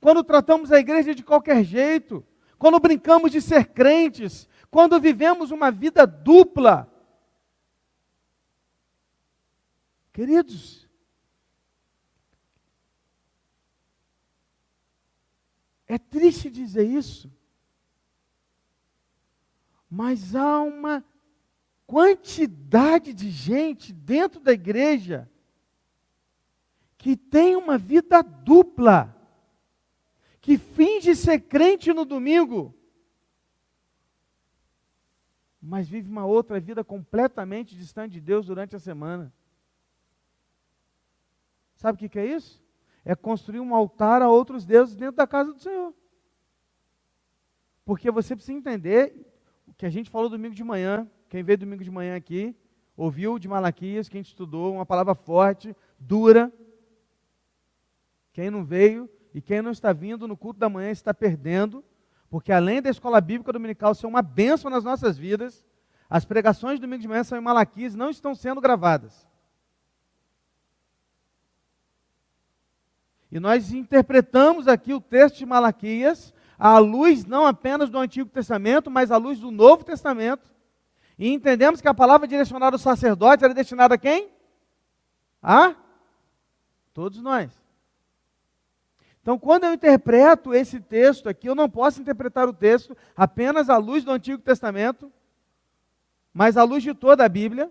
Quando 0.00 0.24
tratamos 0.24 0.72
a 0.72 0.78
igreja 0.78 1.14
de 1.14 1.22
qualquer 1.22 1.62
jeito, 1.64 2.24
quando 2.58 2.80
brincamos 2.80 3.30
de 3.30 3.40
ser 3.40 3.66
crentes, 3.66 4.48
quando 4.70 5.00
vivemos 5.00 5.50
uma 5.50 5.70
vida 5.70 6.06
dupla. 6.06 6.93
Queridos, 10.14 10.84
É 15.86 15.98
triste 15.98 16.50
dizer 16.50 16.84
isso, 16.84 17.30
mas 19.88 20.34
há 20.34 20.62
uma 20.62 21.04
quantidade 21.86 23.12
de 23.12 23.30
gente 23.30 23.92
dentro 23.92 24.40
da 24.40 24.52
igreja 24.52 25.30
que 26.96 27.16
tem 27.16 27.54
uma 27.54 27.76
vida 27.76 28.22
dupla, 28.22 29.14
que 30.40 30.56
finge 30.56 31.14
ser 31.14 31.40
crente 31.40 31.92
no 31.92 32.06
domingo, 32.06 32.74
mas 35.60 35.86
vive 35.86 36.10
uma 36.10 36.24
outra 36.24 36.58
vida 36.58 36.82
completamente 36.82 37.76
distante 37.76 38.14
de 38.14 38.20
Deus 38.20 38.46
durante 38.46 38.74
a 38.74 38.80
semana. 38.80 39.32
Sabe 41.84 42.06
o 42.06 42.08
que 42.08 42.18
é 42.18 42.24
isso? 42.24 42.64
é 43.04 43.14
construir 43.14 43.60
um 43.60 43.74
altar 43.74 44.22
a 44.22 44.28
outros 44.28 44.64
deuses 44.64 44.96
dentro 44.96 45.16
da 45.16 45.26
casa 45.26 45.52
do 45.52 45.60
Senhor. 45.60 45.92
Porque 47.84 48.10
você 48.10 48.34
precisa 48.34 48.56
entender 48.56 49.14
o 49.66 49.74
que 49.74 49.84
a 49.84 49.90
gente 49.90 50.08
falou 50.08 50.30
domingo 50.30 50.54
de 50.54 50.64
manhã. 50.64 51.06
Quem 51.28 51.42
veio 51.42 51.58
domingo 51.58 51.84
de 51.84 51.90
manhã 51.90 52.16
aqui, 52.16 52.56
ouviu 52.96 53.38
de 53.38 53.46
Malaquias, 53.46 54.08
quem 54.08 54.22
estudou, 54.22 54.72
uma 54.72 54.86
palavra 54.86 55.14
forte, 55.14 55.76
dura. 55.98 56.50
Quem 58.32 58.50
não 58.50 58.64
veio 58.64 59.08
e 59.34 59.42
quem 59.42 59.60
não 59.60 59.70
está 59.70 59.92
vindo 59.92 60.26
no 60.26 60.36
culto 60.36 60.58
da 60.58 60.68
manhã 60.68 60.90
está 60.90 61.12
perdendo, 61.12 61.84
porque 62.30 62.52
além 62.52 62.80
da 62.80 62.88
escola 62.88 63.20
bíblica 63.20 63.52
dominical 63.52 63.94
ser 63.94 64.06
uma 64.06 64.22
bênção 64.22 64.70
nas 64.70 64.82
nossas 64.82 65.18
vidas, 65.18 65.64
as 66.08 66.24
pregações 66.24 66.76
de 66.76 66.80
domingo 66.80 67.02
de 67.02 67.08
manhã 67.08 67.22
são 67.22 67.36
em 67.36 67.42
Malaquias 67.42 67.94
não 67.94 68.08
estão 68.08 68.34
sendo 68.34 68.60
gravadas. 68.60 69.28
E 73.34 73.40
nós 73.40 73.72
interpretamos 73.72 74.68
aqui 74.68 74.94
o 74.94 75.00
texto 75.00 75.38
de 75.38 75.44
Malaquias 75.44 76.32
à 76.56 76.78
luz 76.78 77.24
não 77.24 77.44
apenas 77.44 77.90
do 77.90 77.98
Antigo 77.98 78.30
Testamento, 78.30 78.88
mas 78.88 79.10
à 79.10 79.16
luz 79.16 79.40
do 79.40 79.50
Novo 79.50 79.82
Testamento. 79.82 80.48
E 81.18 81.28
entendemos 81.32 81.80
que 81.80 81.88
a 81.88 81.92
palavra 81.92 82.28
direcionada 82.28 82.76
aos 82.76 82.82
sacerdotes 82.82 83.42
era 83.42 83.52
destinada 83.52 83.96
a 83.96 83.98
quem? 83.98 84.30
A 85.42 85.74
todos 86.92 87.20
nós. 87.20 87.50
Então, 89.20 89.36
quando 89.36 89.64
eu 89.64 89.72
interpreto 89.72 90.54
esse 90.54 90.78
texto 90.78 91.28
aqui, 91.28 91.48
eu 91.48 91.56
não 91.56 91.68
posso 91.68 92.00
interpretar 92.00 92.48
o 92.48 92.52
texto 92.52 92.96
apenas 93.16 93.68
à 93.68 93.78
luz 93.78 94.04
do 94.04 94.12
Antigo 94.12 94.40
Testamento, 94.40 95.12
mas 96.32 96.56
à 96.56 96.62
luz 96.62 96.84
de 96.84 96.94
toda 96.94 97.24
a 97.24 97.28
Bíblia. 97.28 97.68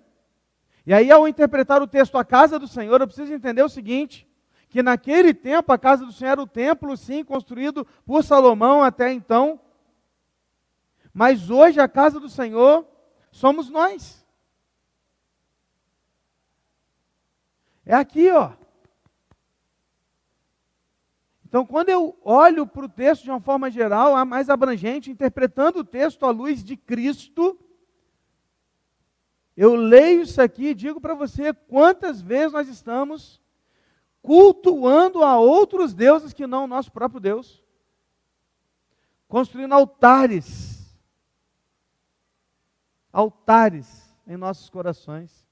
E 0.86 0.94
aí, 0.94 1.10
ao 1.10 1.26
interpretar 1.26 1.82
o 1.82 1.88
texto 1.88 2.18
à 2.18 2.26
casa 2.26 2.60
do 2.60 2.68
Senhor, 2.68 3.00
eu 3.00 3.08
preciso 3.08 3.32
entender 3.32 3.64
o 3.64 3.70
seguinte: 3.70 4.28
que 4.74 4.82
naquele 4.82 5.36
tempo 5.36 5.72
a 5.72 5.78
casa 5.78 6.04
do 6.04 6.12
Senhor 6.12 6.32
era 6.32 6.42
o 6.42 6.48
templo, 6.48 6.98
sim, 6.98 7.24
construído 7.24 7.86
por 8.08 8.24
Salomão 8.24 8.82
até 8.82 9.14
então. 9.14 9.60
Mas 11.14 11.52
hoje 11.52 11.80
a 11.80 11.88
casa 11.88 12.20
do 12.20 12.28
Senhor 12.28 12.84
somos 13.32 13.70
nós. 13.70 14.26
É 17.86 17.94
aqui, 17.94 18.32
ó. 18.32 18.54
Então, 21.46 21.68
quando 21.68 21.90
eu 21.90 22.18
olho 22.24 22.66
para 22.66 22.86
o 22.86 22.90
texto 22.90 23.26
de 23.26 23.30
uma 23.30 23.40
forma 23.40 23.70
geral, 23.70 24.26
mais 24.26 24.50
abrangente, 24.50 25.12
interpretando 25.12 25.82
o 25.82 25.86
texto 25.86 26.26
à 26.26 26.32
luz 26.32 26.64
de 26.64 26.76
Cristo, 26.76 27.60
eu 29.56 29.76
leio 29.76 30.24
isso 30.24 30.42
aqui 30.42 30.70
e 30.70 30.74
digo 30.74 31.00
para 31.00 31.14
você 31.14 31.54
quantas 31.54 32.20
vezes 32.20 32.54
nós 32.54 32.68
estamos 32.68 33.43
cultuando 34.24 35.22
a 35.22 35.38
outros 35.38 35.94
deuses 35.94 36.32
que 36.32 36.48
não 36.48 36.64
o 36.64 36.68
nosso 36.68 36.90
próprio 36.92 37.20
Deus, 37.20 37.62
construindo 39.28 39.74
altares, 39.74 40.98
altares 43.12 44.16
em 44.26 44.38
nossos 44.38 44.70
corações. 44.70 45.46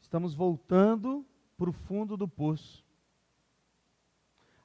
Estamos 0.00 0.34
voltando 0.34 1.24
para 1.56 1.70
o 1.70 1.72
fundo 1.72 2.16
do 2.16 2.26
poço. 2.26 2.84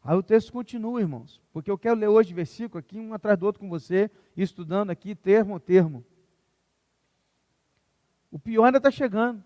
Aí 0.04 0.18
o 0.18 0.24
texto 0.24 0.52
continua, 0.52 1.00
irmãos, 1.00 1.40
porque 1.54 1.70
eu 1.70 1.78
quero 1.78 2.00
ler 2.00 2.08
hoje 2.08 2.34
versículo 2.34 2.80
aqui, 2.80 3.00
um 3.00 3.14
atrás 3.14 3.38
do 3.38 3.46
outro 3.46 3.60
com 3.60 3.70
você, 3.70 4.10
estudando 4.36 4.90
aqui 4.90 5.14
termo 5.14 5.56
a 5.56 5.60
termo. 5.60 6.04
O 8.36 8.40
pior 8.40 8.66
ainda 8.66 8.80
está 8.80 8.92
chegando. 8.92 9.42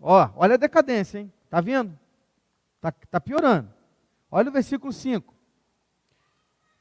Ó, 0.00 0.30
olha 0.34 0.54
a 0.54 0.56
decadência, 0.56 1.18
hein? 1.18 1.30
Está 1.44 1.60
vendo? 1.60 1.92
Está 2.76 2.90
tá 2.90 3.20
piorando. 3.20 3.68
Olha 4.30 4.48
o 4.48 4.52
versículo 4.52 4.94
5. 4.94 5.34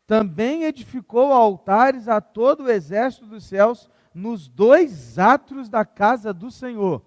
Também 0.07 0.63
edificou 0.63 1.33
altares 1.33 2.07
a 2.07 2.21
todo 2.21 2.63
o 2.63 2.71
exército 2.71 3.25
dos 3.25 3.43
céus 3.43 3.89
nos 4.13 4.47
dois 4.47 5.19
átrios 5.19 5.67
da 5.67 5.83
casa 5.83 6.33
do 6.33 6.49
Senhor. 6.49 7.03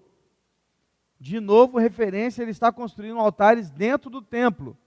De 1.19 1.39
novo, 1.39 1.79
referência, 1.79 2.43
ele 2.43 2.51
está 2.51 2.71
construindo 2.71 3.17
altares 3.17 3.71
dentro 3.71 4.07
do 4.07 4.21
templo. 4.21 4.77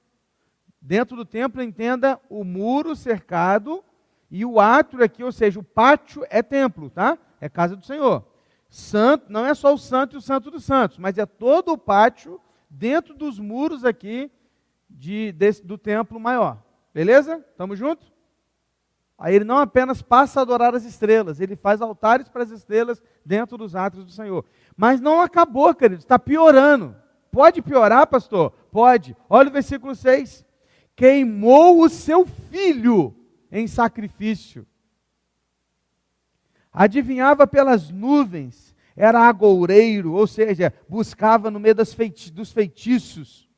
Dentro 0.81 1.16
do 1.16 1.25
templo, 1.25 1.61
entenda 1.61 2.20
o 2.31 2.44
muro 2.44 2.94
cercado 2.94 3.85
e 4.31 4.44
o 4.44 4.61
átrio 4.61 5.03
aqui, 5.03 5.25
ou 5.25 5.33
seja, 5.33 5.59
o 5.59 5.64
pátio 5.64 6.25
é 6.31 6.40
templo, 6.40 6.88
tá? 6.88 7.18
É 7.40 7.49
casa 7.49 7.75
do 7.75 7.85
Senhor. 7.85 8.33
Santo, 8.74 9.26
não 9.28 9.46
é 9.46 9.54
só 9.54 9.72
o 9.72 9.78
santo 9.78 10.16
e 10.16 10.18
o 10.18 10.20
santo 10.20 10.50
dos 10.50 10.64
santos, 10.64 10.98
mas 10.98 11.16
é 11.16 11.24
todo 11.24 11.70
o 11.70 11.78
pátio 11.78 12.40
dentro 12.68 13.14
dos 13.14 13.38
muros 13.38 13.84
aqui 13.84 14.28
de, 14.90 15.30
desse, 15.30 15.64
do 15.64 15.78
templo 15.78 16.18
maior. 16.18 16.60
Beleza? 16.92 17.37
Estamos 17.52 17.78
juntos? 17.78 18.12
Aí 19.16 19.37
ele 19.37 19.44
não 19.44 19.58
apenas 19.58 20.02
passa 20.02 20.40
a 20.40 20.42
adorar 20.42 20.74
as 20.74 20.84
estrelas, 20.84 21.38
ele 21.38 21.54
faz 21.54 21.80
altares 21.80 22.28
para 22.28 22.42
as 22.42 22.50
estrelas 22.50 23.00
dentro 23.24 23.56
dos 23.56 23.76
átrios 23.76 24.04
do 24.04 24.10
Senhor. 24.10 24.44
Mas 24.76 25.00
não 25.00 25.20
acabou, 25.20 25.72
querido, 25.72 26.00
está 26.00 26.18
piorando. 26.18 26.96
Pode 27.30 27.62
piorar, 27.62 28.08
pastor? 28.08 28.50
Pode. 28.72 29.16
Olha 29.30 29.50
o 29.50 29.52
versículo 29.52 29.94
6. 29.94 30.44
Queimou 30.96 31.80
o 31.80 31.88
seu 31.88 32.26
filho 32.26 33.14
em 33.52 33.68
sacrifício 33.68 34.66
adivinhava 36.74 37.46
pelas 37.46 37.88
nuvens, 37.88 38.74
era 38.96 39.20
agoureiro, 39.20 40.12
ou 40.12 40.26
seja, 40.26 40.74
buscava 40.88 41.50
no 41.50 41.60
meio 41.60 41.87
feiti 41.87 42.32
dos 42.32 42.50
feitiços, 42.50 43.48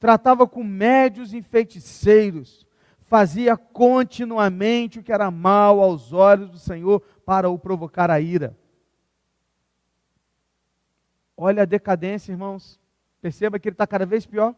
tratava 0.00 0.46
com 0.46 0.64
médios 0.64 1.34
e 1.34 1.42
feiticeiros, 1.42 2.66
fazia 3.02 3.56
continuamente 3.56 4.98
o 4.98 5.02
que 5.02 5.12
era 5.12 5.30
mal 5.30 5.80
aos 5.80 6.12
olhos 6.12 6.50
do 6.50 6.58
Senhor 6.58 7.00
para 7.26 7.50
o 7.50 7.58
provocar 7.58 8.10
a 8.10 8.18
ira. 8.18 8.56
Olha 11.36 11.62
a 11.62 11.66
decadência, 11.66 12.32
irmãos. 12.32 12.80
Perceba 13.20 13.58
que 13.58 13.68
ele 13.68 13.74
está 13.74 13.86
cada 13.86 14.06
vez 14.06 14.24
pior. 14.24 14.54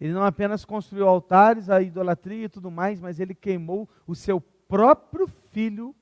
Ele 0.00 0.12
não 0.12 0.22
apenas 0.24 0.64
construiu 0.64 1.08
altares, 1.08 1.70
a 1.70 1.80
idolatria 1.80 2.44
e 2.44 2.48
tudo 2.48 2.70
mais, 2.70 3.00
mas 3.00 3.18
ele 3.18 3.34
queimou 3.34 3.88
o 4.06 4.14
seu 4.14 4.40
próprio 4.40 5.26
filho 5.50 5.94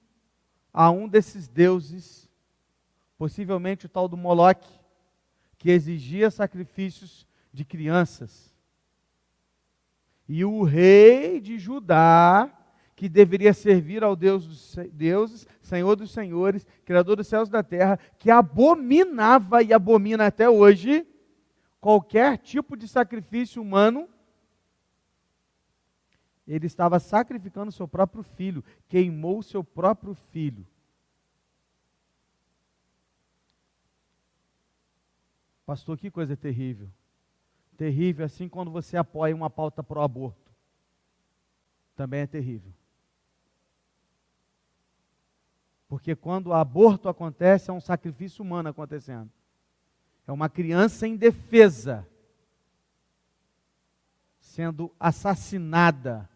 a 0.75 0.91
um 0.91 1.07
desses 1.07 1.47
deuses, 1.47 2.29
possivelmente 3.17 3.87
o 3.87 3.89
tal 3.89 4.09
do 4.09 4.17
Moloque, 4.17 4.69
que 5.57 5.71
exigia 5.71 6.33
sacrifícios 6.33 7.25
de 7.53 7.65
crianças. 7.65 8.53
E 10.29 10.45
o 10.45 10.65
rei 10.65 11.41
de 11.41 11.61
Judá, 11.61 12.51
que 12.97 13.09
deveria 13.09 13.55
servir 13.55 14.03
ao 14.03 14.17
Deus 14.17 14.47
dos 14.47 14.77
deuses, 14.93 15.47
Senhor 15.63 15.95
dos 15.95 16.11
senhores, 16.11 16.67
Criador 16.85 17.17
dos 17.17 17.29
céus 17.29 17.49
e 17.49 17.53
da 17.53 17.63
terra, 17.63 17.99
que 18.19 18.31
abominava 18.31 19.63
e 19.63 19.73
abomina 19.73 20.27
até 20.27 20.51
hoje 20.51 21.07
qualquer 21.81 22.39
tipo 22.39 22.77
de 22.77 22.89
sacrifício 22.89 23.63
humano, 23.63 24.09
ele 26.47 26.67
estava 26.67 27.01
sacrificando 27.01 27.73
seu 27.73 27.89
próprio 27.89 28.23
filho, 28.23 28.63
queimou 28.89 29.43
seu 29.43 29.65
próprio 29.65 30.15
filho. 30.15 30.67
Pastor, 35.65 35.99
que 35.99 36.11
coisa 36.11 36.37
terrível. 36.37 36.91
Terrível 37.77 38.27
assim 38.27 38.49
quando 38.49 38.71
você 38.71 38.97
apoia 38.97 39.35
uma 39.35 39.49
pauta 39.49 39.83
pro 39.83 40.03
aborto. 40.03 40.53
Também 41.97 42.21
é 42.21 42.27
terrível. 42.27 42.73
Porque 45.89 46.15
quando 46.15 46.49
o 46.49 46.53
aborto 46.53 47.09
acontece, 47.09 47.71
é 47.71 47.73
um 47.73 47.81
sacrifício 47.81 48.45
humano 48.45 48.69
acontecendo. 48.69 49.31
É 50.27 50.33
uma 50.33 50.49
criança 50.49 51.07
indefesa 51.07 52.07
sendo 54.39 54.95
assassinada 55.01 56.29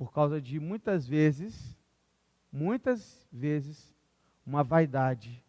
por 0.00 0.10
causa 0.10 0.40
de 0.40 0.58
muitas 0.58 1.06
vezes, 1.06 1.76
muitas 2.50 3.28
vezes, 3.30 3.94
uma 4.46 4.64
vaidade 4.64 5.44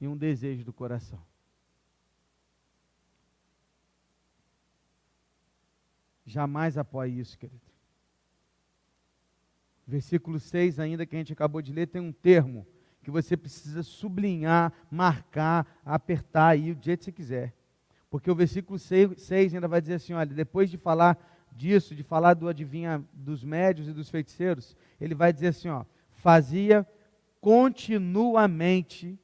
e 0.00 0.08
um 0.08 0.16
desejo 0.16 0.64
do 0.64 0.72
coração. 0.72 1.24
Jamais 6.26 6.76
apoie 6.76 7.20
isso, 7.20 7.38
querido. 7.38 7.62
Versículo 9.86 10.40
6, 10.40 10.80
ainda 10.80 11.06
que 11.06 11.14
a 11.14 11.20
gente 11.20 11.32
acabou 11.32 11.62
de 11.62 11.72
ler, 11.72 11.86
tem 11.86 12.02
um 12.02 12.12
termo 12.12 12.66
que 13.00 13.12
você 13.12 13.36
precisa 13.36 13.84
sublinhar, 13.84 14.72
marcar, 14.90 15.80
apertar 15.84 16.48
aí 16.48 16.72
o 16.72 16.82
jeito 16.82 16.98
que 16.98 17.04
você 17.04 17.12
quiser. 17.12 17.57
Porque 18.10 18.30
o 18.30 18.34
versículo 18.34 18.78
6 18.78 19.54
ainda 19.54 19.68
vai 19.68 19.80
dizer 19.80 19.94
assim: 19.94 20.12
olha, 20.12 20.26
depois 20.26 20.70
de 20.70 20.78
falar 20.78 21.18
disso, 21.52 21.94
de 21.94 22.02
falar 22.02 22.34
do 22.34 22.48
adivinha 22.48 23.04
dos 23.12 23.44
médios 23.44 23.88
e 23.88 23.92
dos 23.92 24.08
feiticeiros, 24.08 24.76
ele 25.00 25.14
vai 25.14 25.32
dizer 25.32 25.48
assim: 25.48 25.68
ó, 25.68 25.84
fazia 26.10 26.86
continuamente 27.40 29.18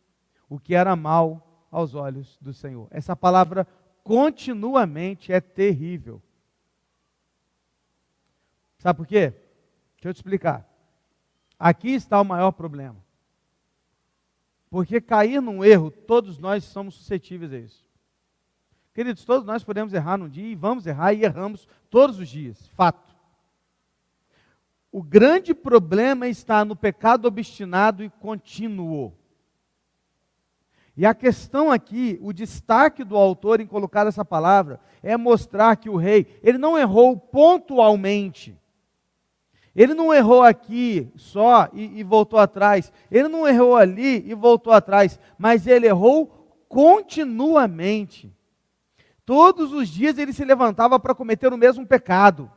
o 0.49 0.59
que 0.59 0.75
era 0.75 0.95
mal 0.95 1.67
aos 1.71 1.95
olhos 1.95 2.39
do 2.41 2.53
Senhor. 2.53 2.89
Essa 2.91 3.17
palavra 3.17 3.67
continuamente 4.03 5.33
é 5.33 5.41
terrível. 5.41 6.23
Sabe 8.79 8.99
por 8.99 9.07
quê? 9.07 9.31
Deixa 9.95 10.09
eu 10.09 10.13
te 10.13 10.17
explicar. 10.17 10.69
Aqui 11.59 11.91
está 11.91 12.21
o 12.21 12.25
maior 12.25 12.53
problema. 12.53 13.03
Porque 14.69 15.01
cair 15.01 15.41
num 15.41 15.65
erro, 15.65 15.91
todos 15.91 16.37
nós 16.37 16.65
somos 16.65 16.97
suscetíveis 16.97 17.53
a 17.53 17.59
isso. 17.59 17.84
Queridos, 18.95 19.25
todos 19.25 19.45
nós 19.45 19.65
podemos 19.65 19.93
errar 19.93 20.17
num 20.17 20.29
dia 20.29 20.47
e 20.47 20.55
vamos 20.55 20.87
errar 20.87 21.13
e 21.13 21.25
erramos 21.25 21.67
todos 21.91 22.21
os 22.21 22.29
dias, 22.29 22.69
fato. 22.77 23.13
O 24.93 25.03
grande 25.03 25.53
problema 25.53 26.29
está 26.29 26.65
no 26.65 26.77
pecado 26.77 27.27
obstinado 27.27 28.05
e 28.05 28.09
contínuo. 28.09 29.13
E 30.97 31.05
a 31.05 31.13
questão 31.13 31.73
aqui, 31.73 32.21
o 32.23 32.33
destaque 32.33 33.03
do 33.03 33.17
autor 33.17 33.61
em 33.61 33.67
colocar 33.67 34.07
essa 34.07 34.25
palavra, 34.25 34.79
é 35.03 35.17
mostrar 35.17 35.75
que 35.75 35.91
o 35.91 35.97
rei, 35.97 36.39
ele 36.41 36.57
não 36.57 36.79
errou 36.79 37.17
pontualmente. 37.17 38.57
Ele 39.75 39.93
não 39.93 40.15
errou 40.15 40.45
aqui 40.45 41.11
só 41.17 41.69
e, 41.73 41.99
e, 41.99 42.05
voltou 42.05 42.39
atrás. 42.39 42.93
Ele 43.11 43.27
não 43.27 43.49
errou 43.49 43.75
ali 43.75 44.23
e 44.25 44.33
voltou 44.35 44.73
atrás. 44.73 45.19
Mas 45.37 45.67
ele 45.67 45.89
errou 45.89 46.27
continuamente. 46.69 48.33
Todos 49.25 49.73
os 49.73 49.89
dias 49.89 50.19
ele 50.19 50.33
se 50.33 50.45
levantava 50.45 51.01
para 51.01 51.15
cometer 51.15 51.53
o 51.53 51.57
mesmo 51.59 51.87
pecado. 51.87 52.51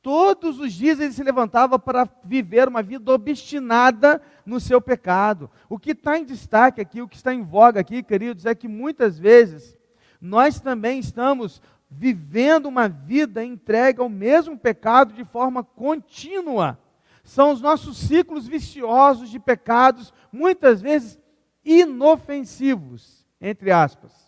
Todos 0.00 0.60
os 0.60 0.72
dias 0.72 1.00
ele 1.00 1.12
se 1.12 1.22
levantava 1.22 1.78
para 1.78 2.08
viver 2.24 2.68
uma 2.68 2.82
vida 2.82 3.12
obstinada 3.12 4.22
no 4.46 4.60
seu 4.60 4.80
pecado. 4.80 5.50
O 5.68 5.78
que 5.78 5.90
está 5.90 6.16
em 6.16 6.24
destaque 6.24 6.80
aqui, 6.80 7.02
o 7.02 7.08
que 7.08 7.16
está 7.16 7.34
em 7.34 7.42
voga 7.42 7.80
aqui, 7.80 8.02
queridos, 8.02 8.46
é 8.46 8.54
que 8.54 8.68
muitas 8.68 9.18
vezes 9.18 9.76
nós 10.20 10.60
também 10.60 11.00
estamos 11.00 11.60
vivendo 11.90 12.66
uma 12.66 12.88
vida 12.88 13.44
entregue 13.44 14.00
ao 14.00 14.08
mesmo 14.08 14.56
pecado 14.56 15.12
de 15.12 15.24
forma 15.24 15.64
contínua. 15.64 16.78
São 17.24 17.50
os 17.50 17.60
nossos 17.60 17.98
ciclos 17.98 18.46
viciosos 18.46 19.28
de 19.28 19.40
pecados, 19.40 20.12
muitas 20.32 20.80
vezes 20.80 21.18
inofensivos, 21.64 23.26
entre 23.40 23.70
aspas, 23.70 24.27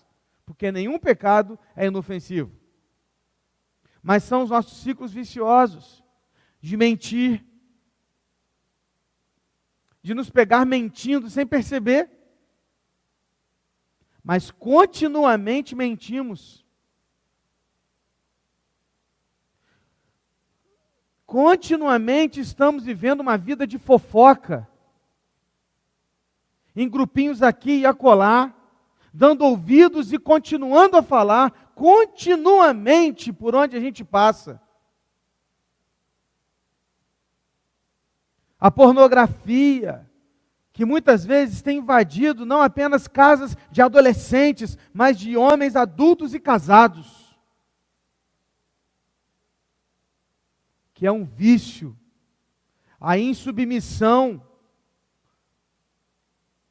porque 0.50 0.72
nenhum 0.72 0.98
pecado 0.98 1.56
é 1.76 1.86
inofensivo. 1.86 2.50
Mas 4.02 4.24
são 4.24 4.42
os 4.42 4.50
nossos 4.50 4.82
ciclos 4.82 5.12
viciosos 5.12 6.02
de 6.60 6.76
mentir, 6.76 7.46
de 10.02 10.12
nos 10.12 10.28
pegar 10.28 10.66
mentindo 10.66 11.30
sem 11.30 11.46
perceber, 11.46 12.10
mas 14.24 14.50
continuamente 14.50 15.76
mentimos. 15.76 16.66
Continuamente 21.24 22.40
estamos 22.40 22.82
vivendo 22.82 23.20
uma 23.20 23.38
vida 23.38 23.68
de 23.68 23.78
fofoca, 23.78 24.68
em 26.74 26.88
grupinhos 26.88 27.40
aqui 27.40 27.78
e 27.78 27.86
acolá, 27.86 28.52
dando 29.12 29.44
ouvidos 29.44 30.12
e 30.12 30.18
continuando 30.18 30.96
a 30.96 31.02
falar 31.02 31.72
continuamente 31.74 33.32
por 33.32 33.54
onde 33.54 33.76
a 33.76 33.80
gente 33.80 34.04
passa. 34.04 34.60
A 38.58 38.70
pornografia, 38.70 40.08
que 40.72 40.84
muitas 40.84 41.24
vezes 41.24 41.62
tem 41.62 41.78
invadido 41.78 42.44
não 42.44 42.60
apenas 42.60 43.08
casas 43.08 43.56
de 43.70 43.80
adolescentes, 43.80 44.76
mas 44.92 45.18
de 45.18 45.36
homens 45.36 45.76
adultos 45.76 46.34
e 46.34 46.40
casados. 46.40 47.20
que 51.00 51.06
é 51.06 51.10
um 51.10 51.24
vício, 51.24 51.96
a 53.00 53.16
insubmissão. 53.16 54.46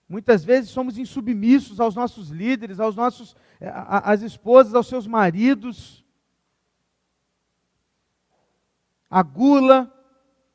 Muitas 0.10 0.44
vezes 0.44 0.72
somos 0.72 0.98
insubmissos 0.98 1.80
aos 1.80 1.94
nossos 1.94 2.30
líderes, 2.30 2.80
aos 2.80 2.96
nossos, 2.96 3.36
eh, 3.62 3.72
às 3.72 4.24
esposas, 4.24 4.74
aos 4.74 4.88
seus 4.88 5.06
maridos. 5.06 6.04
A 9.08 9.22
gula, 9.22 9.94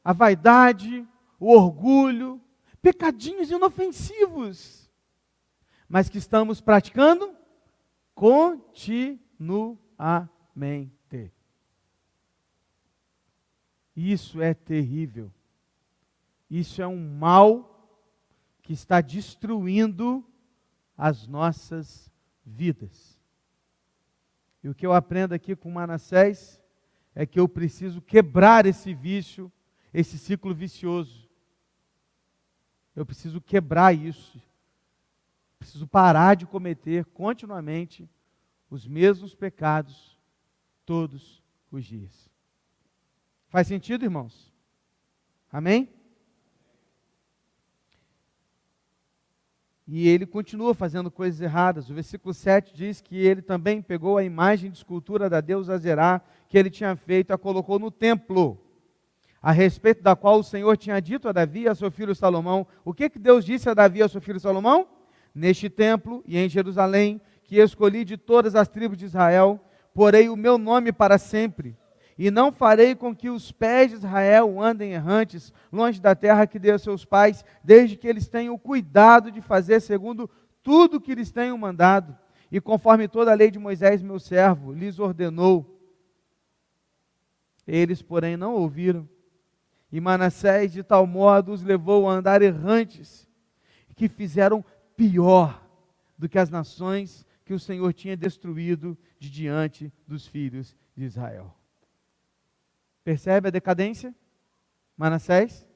a 0.03 0.13
vaidade, 0.13 1.07
o 1.39 1.53
orgulho, 1.53 2.41
pecadinhos 2.83 3.49
inofensivos, 3.53 4.91
mas 5.89 6.09
que 6.09 6.19
estamos 6.19 6.61
praticando 6.61 7.33
continuamente. 8.13 9.85
Isso 13.95 14.43
é 14.43 14.53
terrível. 14.53 15.31
Isso 16.51 16.83
é 16.83 16.87
um 16.87 17.17
mal 17.17 17.74
que 18.65 18.73
está 18.73 19.03
destruindo 19.03 20.27
as 20.97 21.29
nossas 21.29 22.11
vidas. 22.45 23.21
E 24.63 24.69
o 24.69 24.75
que 24.75 24.87
eu 24.87 24.95
aprendo 24.95 25.35
aqui 25.35 25.55
com 25.55 25.71
Manassés 25.71 26.61
é 27.15 27.27
que 27.27 27.39
eu 27.39 27.47
preciso 27.47 28.01
quebrar 28.01 28.65
esse 28.65 28.95
vício, 28.95 29.53
esse 29.93 30.19
ciclo 30.19 30.55
vicioso. 30.55 31.29
Eu 32.97 33.05
preciso 33.05 33.39
quebrar 33.39 33.93
isso. 33.93 34.41
Preciso 35.59 35.87
parar 35.87 36.35
de 36.35 36.47
cometer 36.47 37.05
continuamente 37.05 38.09
os 38.71 38.89
mesmos 38.89 39.35
pecados 39.35 40.19
todos 40.87 41.43
os 41.71 41.85
dias. 41.85 42.31
Faz 43.49 43.67
sentido, 43.67 44.05
irmãos? 44.05 44.51
Amém? 45.53 45.94
E 49.87 50.09
ele 50.09 50.25
continua 50.25 50.75
fazendo 50.75 51.11
coisas 51.11 51.41
erradas. 51.41 51.91
O 51.91 51.95
versículo 51.95 52.33
7 52.33 52.75
diz 52.75 53.01
que 53.01 53.17
ele 53.17 53.43
também 53.43 53.83
pegou 53.83 54.17
a 54.17 54.25
imagem 54.25 54.71
de 54.71 54.79
escultura 54.79 55.29
da 55.29 55.41
deusa 55.41 55.77
Zerá 55.77 56.23
que 56.49 56.57
ele 56.57 56.71
tinha 56.71 56.97
feito 56.97 57.33
a 57.33 57.39
colocou 57.39 57.79
no 57.79 57.91
templo, 57.91 58.59
a 59.43 59.53
respeito 59.53 60.03
da 60.03 60.17
qual 60.17 60.39
o 60.39 60.45
Senhor 60.45 60.77
tinha 60.77 61.01
dito 61.01 61.29
a 61.29 61.33
Davi 61.33 61.63
e 61.63 61.69
a 61.69 61.75
seu 61.75 61.91
filho 61.91 62.15
Salomão. 62.15 62.67
O 62.85 62.95
que, 62.95 63.11
que 63.11 63.19
Deus 63.19 63.45
disse 63.45 63.69
a 63.69 63.75
Davi 63.75 63.99
e 63.99 64.03
a 64.03 64.09
seu 64.09 64.21
filho 64.21 64.41
Salomão? 64.41 64.89
Neste 65.35 65.69
templo 65.69 66.25
e 66.27 66.39
em 66.39 66.49
Jerusalém, 66.49 67.21
que 67.43 67.57
escolhi 67.57 68.05
de 68.05 68.17
todas 68.17 68.55
as 68.55 68.69
tribos 68.69 68.97
de 68.97 69.05
Israel, 69.05 69.61
porei 69.93 70.31
o 70.31 70.37
meu 70.37 70.57
nome 70.57 70.93
para 70.93 71.19
sempre 71.19 71.77
e 72.17 72.31
não 72.31 72.53
farei 72.53 72.95
com 72.95 73.15
que 73.15 73.29
os 73.29 73.51
pés 73.51 73.91
de 73.91 73.97
Israel 73.97 74.61
andem 74.61 74.93
errantes, 74.93 75.53
longe 75.73 76.01
da 76.01 76.15
terra 76.15 76.47
que 76.47 76.59
deu 76.59 76.77
a 76.77 76.79
seus 76.79 77.05
pais, 77.05 77.45
desde 77.63 77.97
que 77.97 78.07
eles 78.07 78.29
tenham 78.29 78.57
cuidado 78.57 79.33
de 79.33 79.41
fazer 79.41 79.81
segundo 79.81 80.31
tudo 80.63 81.01
que 81.01 81.15
lhes 81.15 81.31
tenho 81.31 81.59
mandado, 81.59 82.17
e 82.51 82.61
conforme 82.61 83.09
toda 83.09 83.33
a 83.33 83.35
lei 83.35 83.51
de 83.51 83.59
Moisés, 83.59 84.01
meu 84.01 84.19
servo, 84.19 84.73
lhes 84.73 84.99
ordenou. 84.99 85.71
Eles, 87.67 88.01
porém, 88.01 88.37
não 88.37 88.55
ouviram. 88.55 89.09
E 89.91 90.01
Manassés, 90.01 90.73
de 90.73 90.83
tal 90.83 91.07
modo, 91.07 91.53
os 91.53 91.63
levou 91.63 92.09
a 92.09 92.13
andar 92.13 92.43
errantes, 92.43 93.29
que 93.97 94.09
fizeram 94.09 94.65
pior 94.97 95.65
do 96.17 96.29
que 96.29 96.39
as 96.39 96.51
nações 96.51 97.27
que 97.45 97.53
o 97.53 97.59
Senhor 97.59 97.93
tinha 97.93 98.17
destruído 98.17 98.97
de 99.19 99.31
diante 99.31 99.93
dos 100.07 100.27
filhos 100.27 100.77
de 100.97 101.05
Israel. 101.05 101.55
Percebe 103.05 103.49
a 103.49 103.51
decadência? 103.51 104.15
Manassés 104.97 105.69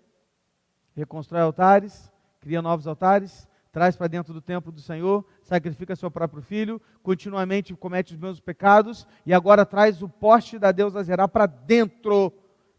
reconstrói 0.95 1.43
altares, 1.43 2.11
cria 2.41 2.61
novos 2.61 2.87
altares, 2.87 3.47
traz 3.71 3.97
para 3.97 4.09
dentro 4.09 4.33
do 4.33 4.41
templo 4.41 4.73
do 4.73 4.81
Senhor, 4.81 5.25
sacrifica 5.43 5.95
seu 5.95 6.11
próprio 6.11 6.43
filho, 6.43 6.81
continuamente 7.03 7.75
comete 7.75 8.15
os 8.15 8.19
mesmos 8.19 8.41
pecados 8.41 9.07
e 9.25 9.33
agora 9.33 9.65
traz 9.65 10.03
o 10.03 10.09
poste 10.09 10.59
da 10.59 10.73
deusa 10.73 11.03
Zerá 11.05 11.29
para 11.29 11.47
dentro, 11.47 12.33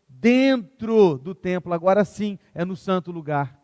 dentro 0.07 1.17
do 1.17 1.33
templo. 1.33 1.73
Agora 1.73 2.03
sim, 2.03 2.37
é 2.53 2.65
no 2.65 2.75
santo 2.75 3.11
lugar. 3.11 3.57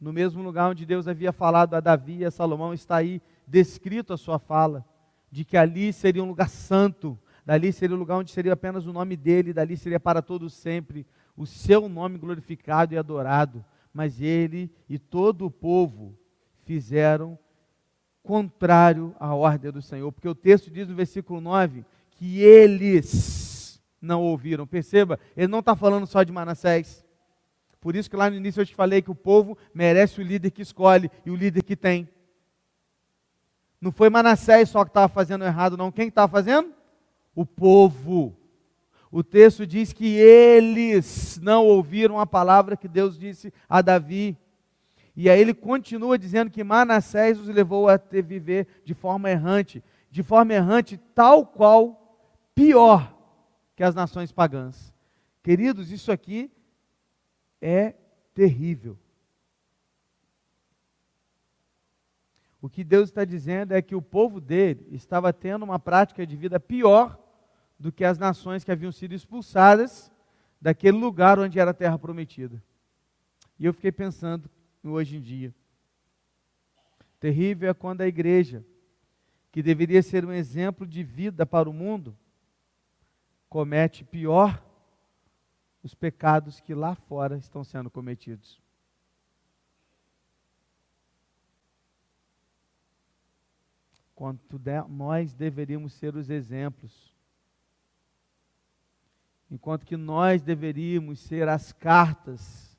No 0.00 0.12
mesmo 0.12 0.42
lugar 0.42 0.70
onde 0.70 0.86
Deus 0.86 1.06
havia 1.06 1.30
falado 1.30 1.74
a 1.74 1.80
Davi 1.80 2.18
e 2.18 2.24
a 2.24 2.30
Salomão, 2.30 2.72
está 2.72 2.96
aí 2.96 3.20
descrito 3.46 4.14
a 4.14 4.16
sua 4.16 4.38
fala 4.38 4.84
de 5.30 5.44
que 5.44 5.56
ali 5.56 5.92
seria 5.92 6.22
um 6.22 6.28
lugar 6.28 6.48
santo, 6.48 7.18
dali 7.44 7.72
seria 7.72 7.94
um 7.94 7.98
lugar 7.98 8.18
onde 8.18 8.30
seria 8.30 8.52
apenas 8.52 8.86
o 8.86 8.92
nome 8.92 9.16
dele, 9.16 9.52
dali 9.52 9.76
seria 9.76 10.00
para 10.00 10.20
todos 10.20 10.54
sempre 10.54 11.06
o 11.36 11.46
seu 11.46 11.88
nome 11.88 12.18
glorificado 12.18 12.94
e 12.94 12.98
adorado. 12.98 13.64
Mas 13.92 14.20
ele 14.20 14.70
e 14.88 14.98
todo 14.98 15.46
o 15.46 15.50
povo 15.50 16.16
fizeram 16.64 17.38
contrário 18.22 19.14
à 19.18 19.34
ordem 19.34 19.72
do 19.72 19.82
Senhor, 19.82 20.12
porque 20.12 20.28
o 20.28 20.34
texto 20.34 20.70
diz 20.70 20.86
no 20.86 20.94
versículo 20.94 21.40
9 21.40 21.84
que 22.10 22.40
eles 22.42 23.80
não 24.00 24.22
ouviram. 24.22 24.66
Perceba, 24.66 25.18
ele 25.36 25.48
não 25.48 25.60
está 25.60 25.74
falando 25.74 26.06
só 26.06 26.22
de 26.22 26.32
Manassés. 26.32 27.04
Por 27.80 27.96
isso 27.96 28.10
que 28.10 28.16
lá 28.16 28.28
no 28.28 28.36
início 28.36 28.60
eu 28.60 28.66
te 28.66 28.74
falei 28.74 29.00
que 29.00 29.10
o 29.10 29.14
povo 29.14 29.56
merece 29.72 30.20
o 30.20 30.24
líder 30.24 30.50
que 30.50 30.62
escolhe 30.62 31.10
e 31.24 31.30
o 31.30 31.36
líder 31.36 31.62
que 31.62 31.74
tem. 31.74 32.08
Não 33.80 33.90
foi 33.90 34.10
Manassés 34.10 34.68
só 34.68 34.84
que 34.84 34.90
estava 34.90 35.08
fazendo 35.08 35.44
errado, 35.44 35.76
não. 35.76 35.90
Quem 35.90 36.08
estava 36.08 36.30
fazendo? 36.30 36.72
O 37.34 37.46
povo. 37.46 38.36
O 39.10 39.24
texto 39.24 39.66
diz 39.66 39.92
que 39.92 40.16
eles 40.16 41.40
não 41.42 41.66
ouviram 41.66 42.20
a 42.20 42.26
palavra 42.26 42.76
que 42.76 42.86
Deus 42.86 43.18
disse 43.18 43.52
a 43.68 43.80
Davi. 43.80 44.36
E 45.16 45.28
aí 45.28 45.40
ele 45.40 45.54
continua 45.54 46.18
dizendo 46.18 46.50
que 46.50 46.62
Manassés 46.62 47.38
os 47.38 47.48
levou 47.48 47.88
a 47.88 47.98
ter 47.98 48.22
viver 48.22 48.66
de 48.84 48.94
forma 48.94 49.30
errante, 49.30 49.82
de 50.10 50.22
forma 50.22 50.54
errante 50.54 50.96
tal 51.14 51.44
qual 51.46 52.18
pior 52.54 53.16
que 53.74 53.82
as 53.82 53.94
nações 53.94 54.30
pagãs. 54.30 54.92
Queridos, 55.42 55.90
isso 55.90 56.12
aqui 56.12 56.50
é 57.60 57.94
terrível. 58.34 58.96
O 62.60 62.68
que 62.68 62.84
Deus 62.84 63.08
está 63.08 63.24
dizendo 63.24 63.72
é 63.72 63.80
que 63.80 63.94
o 63.94 64.02
povo 64.02 64.40
dele 64.40 64.86
estava 64.90 65.32
tendo 65.32 65.64
uma 65.64 65.78
prática 65.78 66.26
de 66.26 66.36
vida 66.36 66.60
pior 66.60 67.18
do 67.78 67.90
que 67.90 68.04
as 68.04 68.18
nações 68.18 68.62
que 68.62 68.70
haviam 68.70 68.92
sido 68.92 69.14
expulsadas 69.14 70.12
daquele 70.60 70.98
lugar 70.98 71.38
onde 71.38 71.58
era 71.58 71.70
a 71.70 71.74
terra 71.74 71.98
prometida. 71.98 72.62
E 73.58 73.64
eu 73.64 73.72
fiquei 73.72 73.90
pensando 73.90 74.50
hoje 74.84 75.16
em 75.16 75.20
dia. 75.20 75.54
Terrível 77.18 77.70
é 77.70 77.74
quando 77.74 78.02
a 78.02 78.06
igreja, 78.06 78.64
que 79.50 79.62
deveria 79.62 80.02
ser 80.02 80.24
um 80.24 80.32
exemplo 80.32 80.86
de 80.86 81.02
vida 81.02 81.46
para 81.46 81.68
o 81.68 81.72
mundo, 81.72 82.16
comete 83.48 84.04
pior 84.04 84.62
os 85.82 85.94
pecados 85.94 86.60
que 86.60 86.74
lá 86.74 86.94
fora 86.94 87.36
estão 87.36 87.64
sendo 87.64 87.90
cometidos. 87.90 88.60
Quanto 94.20 94.58
de, 94.58 94.82
nós 94.82 95.32
deveríamos 95.32 95.94
ser 95.94 96.14
os 96.14 96.28
exemplos, 96.28 97.10
enquanto 99.50 99.86
que 99.86 99.96
nós 99.96 100.42
deveríamos 100.42 101.20
ser 101.20 101.48
as 101.48 101.72
cartas 101.72 102.78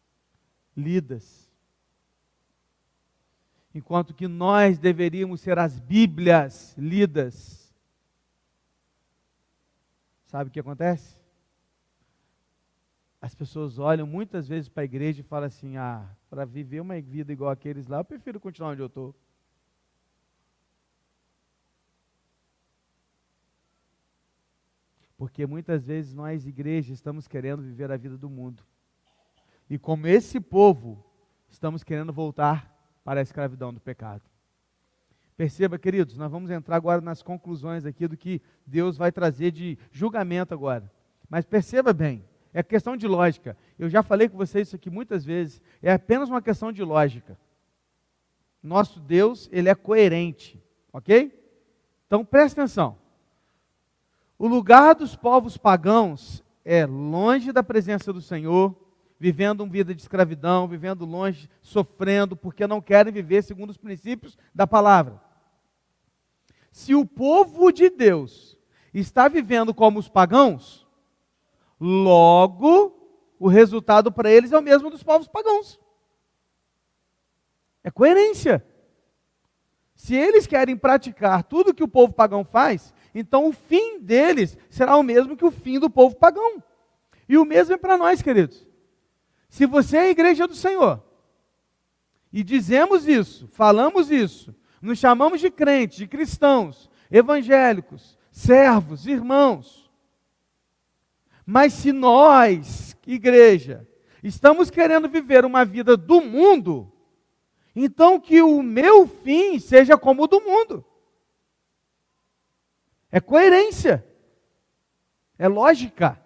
lidas, 0.78 1.52
enquanto 3.74 4.14
que 4.14 4.28
nós 4.28 4.78
deveríamos 4.78 5.42
ser 5.42 5.58
as 5.58 5.80
Bíblias 5.80 6.78
lidas. 6.78 7.74
Sabe 10.28 10.52
o 10.52 10.54
que 10.54 10.60
acontece? 10.60 11.20
as 13.20 13.34
pessoas 13.34 13.80
olham 13.80 14.06
muitas 14.06 14.48
vezes 14.48 14.70
para 14.70 14.84
a 14.84 14.86
igreja 14.86 15.22
e 15.22 15.24
falam 15.24 15.48
assim: 15.48 15.76
ah, 15.76 16.08
para 16.30 16.46
viver 16.46 16.82
uma 16.82 17.02
vida 17.02 17.34
igual 17.34 17.50
aqueles 17.50 17.88
lá, 17.88 17.98
eu 18.02 18.06
prefiro 18.06 18.40
continuar 18.40 18.74
onde 18.74 18.84
eu 18.84 18.86
estou. 18.86 19.16
Porque 25.22 25.46
muitas 25.46 25.86
vezes 25.86 26.16
nós, 26.16 26.48
igreja, 26.48 26.92
estamos 26.92 27.28
querendo 27.28 27.62
viver 27.62 27.92
a 27.92 27.96
vida 27.96 28.18
do 28.18 28.28
mundo. 28.28 28.64
E 29.70 29.78
como 29.78 30.08
esse 30.08 30.40
povo, 30.40 31.06
estamos 31.48 31.84
querendo 31.84 32.12
voltar 32.12 32.76
para 33.04 33.20
a 33.20 33.22
escravidão 33.22 33.72
do 33.72 33.80
pecado. 33.80 34.24
Perceba, 35.38 35.78
queridos, 35.78 36.18
nós 36.18 36.32
vamos 36.32 36.50
entrar 36.50 36.76
agora 36.76 37.02
nas 37.02 37.22
conclusões 37.22 37.86
aqui 37.86 38.08
do 38.08 38.18
que 38.18 38.42
Deus 38.66 38.98
vai 38.98 39.12
trazer 39.12 39.52
de 39.52 39.78
julgamento 39.92 40.56
agora. 40.56 40.92
Mas 41.30 41.46
perceba 41.46 41.94
bem, 41.94 42.26
é 42.52 42.64
questão 42.64 42.98
de 42.98 43.06
lógica. 43.06 43.56
Eu 43.78 43.92
já 43.92 44.02
falei 44.02 44.28
com 44.28 44.38
vocês 44.38 44.70
isso 44.70 44.76
aqui 44.76 44.90
muitas 44.90 45.24
vezes. 45.24 45.62
É 45.84 45.94
apenas 45.94 46.30
uma 46.30 46.42
questão 46.42 46.72
de 46.72 46.82
lógica. 46.82 47.38
Nosso 48.64 49.00
Deus, 49.00 49.48
ele 49.52 49.70
é 49.70 49.76
coerente, 49.76 50.60
ok? 50.92 51.32
Então 52.08 52.26
preste 52.26 52.60
atenção. 52.60 53.01
O 54.42 54.48
lugar 54.48 54.96
dos 54.96 55.16
povos 55.16 55.56
pagãos 55.56 56.44
é 56.66 56.84
longe 56.84 57.52
da 57.52 57.62
presença 57.62 58.12
do 58.12 58.20
Senhor, 58.20 58.76
vivendo 59.20 59.62
uma 59.62 59.72
vida 59.72 59.94
de 59.94 60.02
escravidão, 60.02 60.68
vivendo 60.68 61.06
longe, 61.06 61.48
sofrendo, 61.62 62.36
porque 62.36 62.66
não 62.66 62.82
querem 62.82 63.14
viver 63.14 63.44
segundo 63.44 63.70
os 63.70 63.78
princípios 63.78 64.36
da 64.52 64.66
palavra. 64.66 65.22
Se 66.72 66.96
o 66.96 67.06
povo 67.06 67.72
de 67.72 67.88
Deus 67.88 68.58
está 68.92 69.28
vivendo 69.28 69.76
como 69.76 70.00
os 70.00 70.10
pagãos, 70.10 70.88
Logo, 71.84 72.96
o 73.40 73.48
resultado 73.48 74.12
para 74.12 74.32
eles 74.32 74.52
é 74.52 74.58
o 74.58 74.62
mesmo 74.62 74.90
dos 74.90 75.04
povos 75.04 75.28
pagãos. 75.28 75.80
É 77.84 77.92
coerência. 77.92 78.66
Se 79.96 80.16
eles 80.16 80.48
querem 80.48 80.76
praticar 80.76 81.44
tudo 81.44 81.76
que 81.76 81.84
o 81.84 81.88
povo 81.88 82.12
pagão 82.12 82.44
faz, 82.44 82.92
então 83.14 83.48
o 83.48 83.54
fim 83.54 84.00
deles 84.00 84.58
será 84.70 84.96
o 84.98 85.04
mesmo 85.04 85.36
que 85.36 85.46
o 85.46 85.52
fim 85.52 85.80
do 85.80 85.90
povo 85.90 86.16
pagão. 86.16 86.64
E 87.28 87.38
o 87.38 87.46
mesmo 87.46 87.74
é 87.74 87.78
para 87.78 87.98
nós, 87.98 88.22
queridos. 88.22 88.68
Se 89.50 89.66
você 89.66 89.98
é 89.98 90.02
a 90.02 90.10
igreja 90.10 90.48
do 90.48 90.56
Senhor, 90.56 91.04
e 92.32 92.44
dizemos 92.44 93.08
isso, 93.08 93.48
falamos 93.50 94.10
isso, 94.10 94.56
nos 94.82 94.98
chamamos 94.98 95.42
de 95.42 95.52
crentes, 95.52 95.98
de 95.98 96.08
cristãos, 96.08 96.90
evangélicos, 97.12 98.18
servos, 98.32 99.06
irmãos, 99.06 99.82
mas 101.46 101.74
se 101.74 101.92
nós, 101.92 102.96
igreja, 103.06 103.86
estamos 104.24 104.70
querendo 104.70 105.10
viver 105.10 105.44
uma 105.44 105.66
vida 105.66 105.98
do 105.98 106.22
mundo, 106.22 106.92
então 107.76 108.20
que 108.20 108.42
o 108.42 108.62
meu 108.62 109.08
fim 109.08 109.60
seja 109.60 109.98
como 109.98 110.24
o 110.24 110.28
do 110.28 110.40
mundo. 110.40 110.86
É 113.12 113.20
coerência. 113.20 114.06
É 115.38 115.48
lógica. 115.48 116.20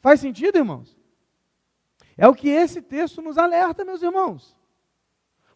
Faz 0.00 0.20
sentido, 0.20 0.56
irmãos? 0.56 0.96
É 2.16 2.26
o 2.26 2.34
que 2.34 2.48
esse 2.48 2.82
texto 2.82 3.22
nos 3.22 3.38
alerta, 3.38 3.84
meus 3.84 4.02
irmãos. 4.02 4.56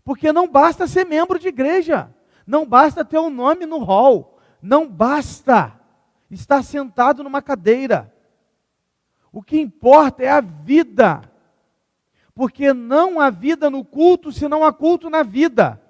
Porque 0.05 0.33
não 0.33 0.49
basta 0.49 0.87
ser 0.87 1.05
membro 1.05 1.39
de 1.39 1.49
igreja, 1.49 2.13
não 2.47 2.67
basta 2.67 3.05
ter 3.05 3.19
um 3.19 3.31
nome 3.31 3.67
no 3.67 3.79
hall, 3.79 4.39
não 4.61 4.89
basta 4.89 5.79
estar 6.31 6.63
sentado 6.63 7.23
numa 7.23 7.43
cadeira. 7.43 8.13
O 9.33 9.43
que 9.43 9.59
importa 9.59 10.23
é 10.23 10.29
a 10.29 10.41
vida. 10.41 11.23
Porque 12.35 12.73
não 12.73 13.21
há 13.21 13.31
vida 13.31 13.69
no 13.71 13.85
culto 13.85 14.31
se 14.33 14.49
não 14.49 14.65
há 14.65 14.73
culto 14.73 15.11
na 15.11 15.23
vida. 15.23 15.81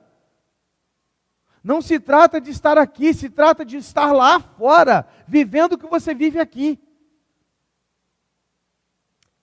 Não 1.63 1.81
se 1.81 2.01
trata 2.01 2.41
de 2.41 2.51
estar 2.51 2.77
aqui, 2.77 3.15
se 3.15 3.31
trata 3.31 3.65
de 3.65 3.77
estar 3.77 4.13
lá 4.13 4.41
fora, 4.41 5.07
vivendo 5.27 5.75
o 5.75 5.79
que 5.79 5.87
você 5.87 6.15
vive 6.15 6.41
aqui. 6.41 6.79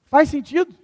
Faz 0.05 0.27
sentido? 0.29 0.75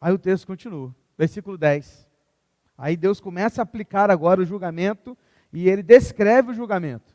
Aí 0.00 0.12
o 0.12 0.18
texto 0.18 0.46
continua, 0.46 0.94
versículo 1.16 1.58
10. 1.58 2.08
Aí 2.76 2.96
Deus 2.96 3.20
começa 3.20 3.60
a 3.60 3.64
aplicar 3.64 4.10
agora 4.10 4.40
o 4.40 4.46
julgamento 4.46 5.16
e 5.52 5.68
ele 5.68 5.82
descreve 5.82 6.50
o 6.50 6.54
julgamento. 6.54 7.14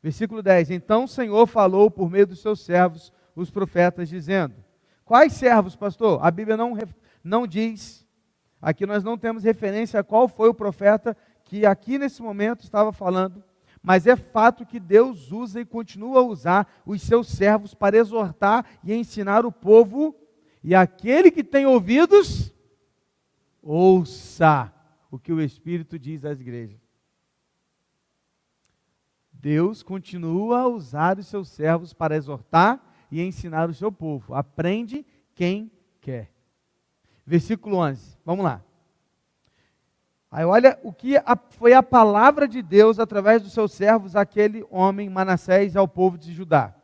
Versículo 0.00 0.42
10: 0.42 0.70
Então 0.70 1.04
o 1.04 1.08
Senhor 1.08 1.46
falou 1.46 1.90
por 1.90 2.08
meio 2.08 2.26
dos 2.26 2.40
seus 2.40 2.60
servos, 2.60 3.12
os 3.34 3.50
profetas, 3.50 4.08
dizendo: 4.08 4.54
Quais 5.04 5.32
servos, 5.32 5.74
pastor? 5.74 6.24
A 6.24 6.30
Bíblia 6.30 6.56
não, 6.56 6.78
não 7.24 7.46
diz. 7.46 7.99
Aqui 8.60 8.84
nós 8.84 9.02
não 9.02 9.16
temos 9.16 9.44
referência 9.44 10.00
a 10.00 10.04
qual 10.04 10.28
foi 10.28 10.48
o 10.48 10.54
profeta 10.54 11.16
que 11.44 11.64
aqui 11.64 11.98
nesse 11.98 12.22
momento 12.22 12.62
estava 12.62 12.92
falando, 12.92 13.42
mas 13.82 14.06
é 14.06 14.14
fato 14.14 14.66
que 14.66 14.78
Deus 14.78 15.32
usa 15.32 15.60
e 15.60 15.64
continua 15.64 16.20
a 16.20 16.24
usar 16.24 16.82
os 16.84 17.00
seus 17.02 17.28
servos 17.28 17.74
para 17.74 17.96
exortar 17.96 18.66
e 18.84 18.92
ensinar 18.92 19.46
o 19.46 19.52
povo, 19.52 20.14
e 20.62 20.74
aquele 20.74 21.30
que 21.30 21.42
tem 21.42 21.64
ouvidos, 21.64 22.52
ouça 23.62 24.72
o 25.10 25.18
que 25.18 25.32
o 25.32 25.40
Espírito 25.40 25.98
diz 25.98 26.24
às 26.24 26.40
igrejas. 26.40 26.78
Deus 29.32 29.82
continua 29.82 30.60
a 30.60 30.68
usar 30.68 31.18
os 31.18 31.26
seus 31.26 31.48
servos 31.48 31.94
para 31.94 32.14
exortar 32.14 32.78
e 33.10 33.22
ensinar 33.22 33.70
o 33.70 33.74
seu 33.74 33.90
povo. 33.90 34.34
Aprende 34.34 35.04
quem 35.34 35.72
quer. 35.98 36.30
Versículo 37.30 37.76
11. 37.76 38.18
Vamos 38.24 38.44
lá. 38.44 38.60
Aí 40.28 40.44
olha 40.44 40.76
o 40.82 40.92
que 40.92 41.14
foi 41.50 41.72
a 41.72 41.80
palavra 41.80 42.48
de 42.48 42.60
Deus 42.60 42.98
através 42.98 43.40
dos 43.40 43.52
seus 43.52 43.70
servos 43.70 44.16
aquele 44.16 44.66
homem 44.68 45.08
Manassés 45.08 45.76
ao 45.76 45.86
povo 45.86 46.18
de 46.18 46.32
Judá. 46.32 46.74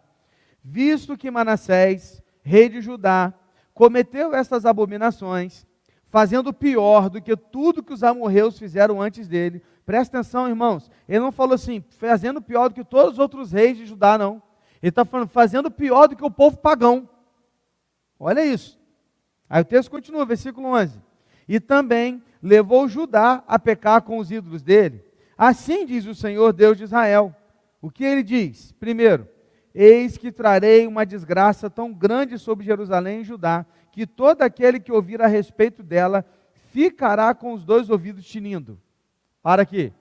Visto 0.63 1.17
que 1.19 1.33
Manassés, 1.33 2.23
rei 2.45 2.69
de 2.69 2.81
Judá, 2.81 3.35
cometeu 3.75 4.37
estas 4.37 4.65
abominações, 4.65 5.67
fazendo 6.11 6.53
pior 6.53 7.11
do 7.11 7.21
que 7.21 7.37
tudo 7.37 7.83
que 7.83 7.93
os 7.93 8.05
amorreus 8.05 8.57
fizeram 8.57 9.03
antes 9.03 9.27
dele, 9.27 9.61
Presta 9.85 10.19
atenção, 10.19 10.49
irmãos. 10.49 10.89
Ele 11.09 11.21
não 11.21 11.33
falou 11.33 11.55
assim, 11.55 11.85
fazendo 11.91 12.41
pior 12.41 12.69
do 12.69 12.75
que 12.75 12.85
todos 12.85 13.15
os 13.15 13.19
outros 13.19 13.51
reis 13.51 13.77
de 13.77 13.87
Judá, 13.87 14.17
não. 14.17 14.41
Ele 14.81 14.91
está 14.91 15.05
fazendo 15.05 15.73
pior 15.73 16.07
do 16.07 16.15
que 16.15 16.25
o 16.25 16.31
povo 16.31 16.57
pagão. 16.57 17.09
Olha 18.19 18.45
isso. 18.45 18.77
Aí 19.49 19.63
o 19.63 19.65
texto 19.65 19.91
continua, 19.91 20.25
versículo 20.25 20.69
11. 20.69 21.01
E 21.49 21.61
também 21.61 22.23
levou 22.43 22.89
Judá 22.89 23.45
a 23.47 23.59
pecar 23.59 24.03
com 24.03 24.19
os 24.19 24.31
ídolos 24.31 24.63
dele. 24.63 25.05
Assim 25.37 25.85
diz 25.85 26.07
o 26.07 26.15
Senhor 26.15 26.53
Deus 26.53 26.77
de 26.77 26.85
Israel. 26.85 27.35
O 27.81 27.91
que 27.91 28.05
ele 28.05 28.23
diz? 28.23 28.73
Primeiro, 28.73 29.29
eis 29.75 30.17
que 30.17 30.33
trarei 30.33 30.87
uma 30.87 31.05
desgraça 31.05 31.69
tão 31.69 31.93
grande 31.93 32.39
sobre 32.39 32.65
Jerusalém 32.65 33.21
e 33.21 33.25
Judá, 33.25 33.67
que 33.93 34.07
todo 34.07 34.43
aquele 34.43 34.81
que 34.81 34.93
ouvir 34.93 35.23
a 35.23 35.27
respeito 35.27 35.83
dela 35.83 36.25
ficará 36.73 37.35
com 37.35 37.53
os 37.53 37.65
dois 37.65 37.89
ouvidos 37.91 38.27
tinindo. 38.27 38.81
Para 39.43 39.63
aqui. 39.63 39.93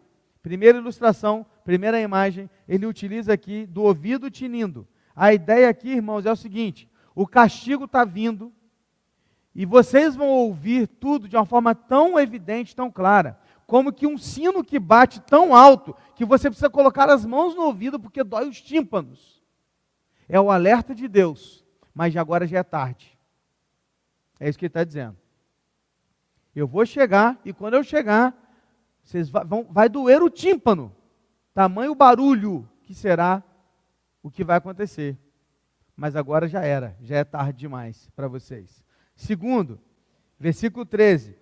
Primeira 0.41 0.77
ilustração, 0.77 1.45
primeira 1.63 1.99
imagem, 1.99 2.49
ele 2.67 2.85
utiliza 2.85 3.33
aqui 3.33 3.65
do 3.65 3.81
ouvido 3.81 4.29
tinindo. 4.29 4.87
A 5.15 5.33
ideia 5.33 5.69
aqui, 5.69 5.89
irmãos, 5.89 6.25
é 6.25 6.31
o 6.31 6.35
seguinte: 6.35 6.89
o 7.15 7.25
castigo 7.25 7.85
está 7.85 8.03
vindo, 8.05 8.51
e 9.55 9.65
vocês 9.65 10.17
vão 10.17 10.27
ouvir 10.27 10.85
tudo 10.85 11.29
de 11.29 11.37
uma 11.37 11.45
forma 11.45 11.73
tão 11.73 12.19
evidente, 12.19 12.75
tão 12.75 12.91
clara, 12.91 13.39
como 13.65 13.93
que 13.93 14.05
um 14.05 14.17
sino 14.17 14.63
que 14.63 14.77
bate 14.77 15.21
tão 15.21 15.55
alto 15.55 15.95
que 16.13 16.25
você 16.25 16.49
precisa 16.49 16.69
colocar 16.69 17.09
as 17.09 17.25
mãos 17.25 17.55
no 17.55 17.63
ouvido 17.63 17.97
porque 17.97 18.21
dói 18.21 18.49
os 18.49 18.61
tímpanos. 18.61 19.41
É 20.27 20.39
o 20.39 20.51
alerta 20.51 20.93
de 20.93 21.07
Deus, 21.07 21.65
mas 21.93 22.15
agora 22.17 22.45
já 22.45 22.59
é 22.59 22.63
tarde. 22.63 23.17
É 24.39 24.49
isso 24.49 24.59
que 24.59 24.65
ele 24.65 24.69
está 24.69 24.83
dizendo. 24.83 25.17
Eu 26.53 26.67
vou 26.67 26.85
chegar 26.85 27.39
e 27.45 27.53
quando 27.53 27.75
eu 27.75 27.83
chegar, 27.83 28.35
vocês 29.03 29.29
vão, 29.29 29.65
vai 29.69 29.87
doer 29.87 30.21
o 30.21 30.29
tímpano, 30.29 30.93
tamanho 31.53 31.95
barulho 31.95 32.69
que 32.83 32.93
será 32.93 33.41
o 34.21 34.29
que 34.29 34.43
vai 34.43 34.57
acontecer. 34.57 35.17
Mas 35.95 36.15
agora 36.15 36.47
já 36.47 36.61
era, 36.61 36.97
já 37.01 37.17
é 37.17 37.23
tarde 37.23 37.59
demais 37.59 38.09
para 38.15 38.27
vocês. 38.27 38.84
Segundo, 39.15 39.79
versículo 40.37 40.85
13: 40.85 41.35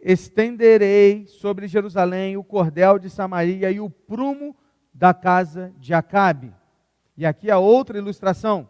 Estenderei 0.00 1.26
sobre 1.26 1.66
Jerusalém 1.66 2.36
o 2.36 2.44
cordel 2.44 2.98
de 2.98 3.10
Samaria 3.10 3.70
e 3.70 3.80
o 3.80 3.90
prumo 3.90 4.56
da 4.94 5.12
casa 5.12 5.74
de 5.78 5.92
Acabe. 5.92 6.54
E 7.16 7.26
aqui 7.26 7.50
a 7.50 7.58
outra 7.58 7.98
ilustração. 7.98 8.68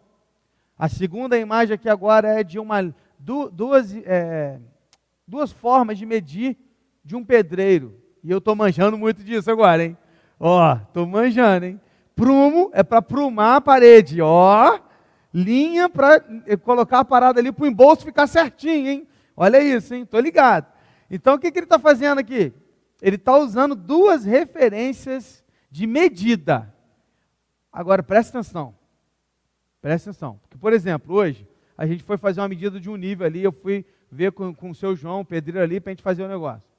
A 0.77 0.89
segunda 0.89 1.37
imagem 1.37 1.75
aqui 1.75 1.87
agora 1.87 2.39
é 2.39 2.43
de 2.43 2.57
uma 2.57 2.93
duas, 3.19 3.95
é, 4.03 4.59
duas 5.27 5.51
formas 5.51 5.97
de 5.97 6.05
medir 6.07 6.57
de 7.05 7.15
um 7.15 7.23
pedreiro. 7.23 7.95
E 8.23 8.31
eu 8.31 8.39
estou 8.39 8.55
manjando 8.55 8.97
muito 8.97 9.23
disso 9.23 9.51
agora, 9.51 9.83
hein? 9.83 9.97
Ó, 10.39 10.75
estou 10.75 11.05
manjando, 11.05 11.67
hein? 11.67 11.81
Prumo 12.15 12.71
é 12.73 12.81
para 12.81 13.01
prumar 13.01 13.57
a 13.57 13.61
parede, 13.61 14.21
ó 14.21 14.79
linha 15.33 15.89
para 15.89 16.19
colocar 16.63 16.99
a 16.99 17.05
parada 17.05 17.39
ali 17.39 17.51
para 17.51 17.63
o 17.63 17.67
embolso 17.67 18.03
ficar 18.03 18.27
certinho, 18.27 18.89
hein? 18.89 19.07
Olha 19.35 19.61
isso, 19.61 19.93
hein? 19.93 20.03
Estou 20.03 20.19
ligado. 20.19 20.67
Então, 21.09 21.35
o 21.35 21.39
que, 21.39 21.51
que 21.51 21.59
ele 21.59 21.65
está 21.65 21.79
fazendo 21.79 22.19
aqui? 22.19 22.53
Ele 23.01 23.15
está 23.15 23.37
usando 23.37 23.75
duas 23.75 24.23
referências 24.23 25.43
de 25.69 25.87
medida. 25.87 26.73
Agora, 27.71 28.03
presta 28.03 28.39
atenção. 28.39 28.75
Presta 29.81 30.09
atenção. 30.09 30.39
Porque, 30.41 30.57
por 30.57 30.73
exemplo, 30.73 31.15
hoje, 31.15 31.47
a 31.77 31.87
gente 31.87 32.03
foi 32.03 32.17
fazer 32.17 32.41
uma 32.41 32.47
medida 32.47 32.79
de 32.79 32.89
um 32.89 32.95
nível 32.95 33.25
ali, 33.25 33.43
eu 33.43 33.51
fui 33.51 33.85
ver 34.11 34.31
com, 34.33 34.53
com 34.53 34.69
o 34.69 34.75
seu 34.75 34.95
João, 34.95 35.21
o 35.21 35.25
pedreiro 35.25 35.63
ali, 35.63 35.79
para 35.79 35.91
a 35.91 35.93
gente 35.93 36.03
fazer 36.03 36.21
o 36.21 36.25
um 36.25 36.29
negócio. 36.29 36.69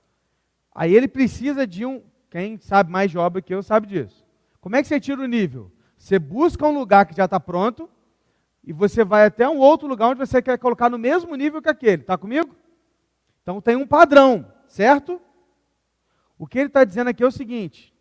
Aí 0.75 0.95
ele 0.95 1.09
precisa 1.09 1.67
de 1.67 1.85
um, 1.85 2.03
quem 2.31 2.59
sabe 2.59 2.91
mais 2.91 3.11
de 3.11 3.19
obra 3.19 3.43
que 3.43 3.55
eu 3.55 3.63
sabe 3.63 3.87
disso. 3.87 4.25
Como 4.61 4.77
é 4.77 4.83
que 4.83 4.89
você 4.89 5.01
tira 5.01 5.21
o 5.21 5.27
nível? 5.27 5.73
Você 5.99 6.19
busca 6.19 6.67
um 6.67 6.79
lugar 6.79 7.07
que 7.07 7.17
já 7.17 7.25
está 7.25 7.41
pronto, 7.41 7.89
e 8.65 8.73
você 8.73 9.05
vai 9.05 9.27
até 9.27 9.49
um 9.49 9.59
outro 9.59 9.89
lugar 9.89 10.09
onde 10.09 10.19
você 10.19 10.41
quer 10.41 10.59
colocar 10.59 10.89
no 10.89 10.99
mesmo 10.99 11.35
nível 11.35 11.61
que 11.61 11.69
aquele. 11.69 12.03
Está 12.03 12.17
comigo? 12.17 12.55
Então 13.43 13.61
tem 13.61 13.77
um 13.77 13.87
padrão, 13.87 14.47
certo? 14.69 15.21
O 16.39 16.47
que 16.47 16.59
ele 16.59 16.69
está 16.69 16.85
dizendo 16.85 17.09
aqui 17.09 17.23
é 17.23 17.27
o 17.27 17.33
seguinte: 17.33 17.93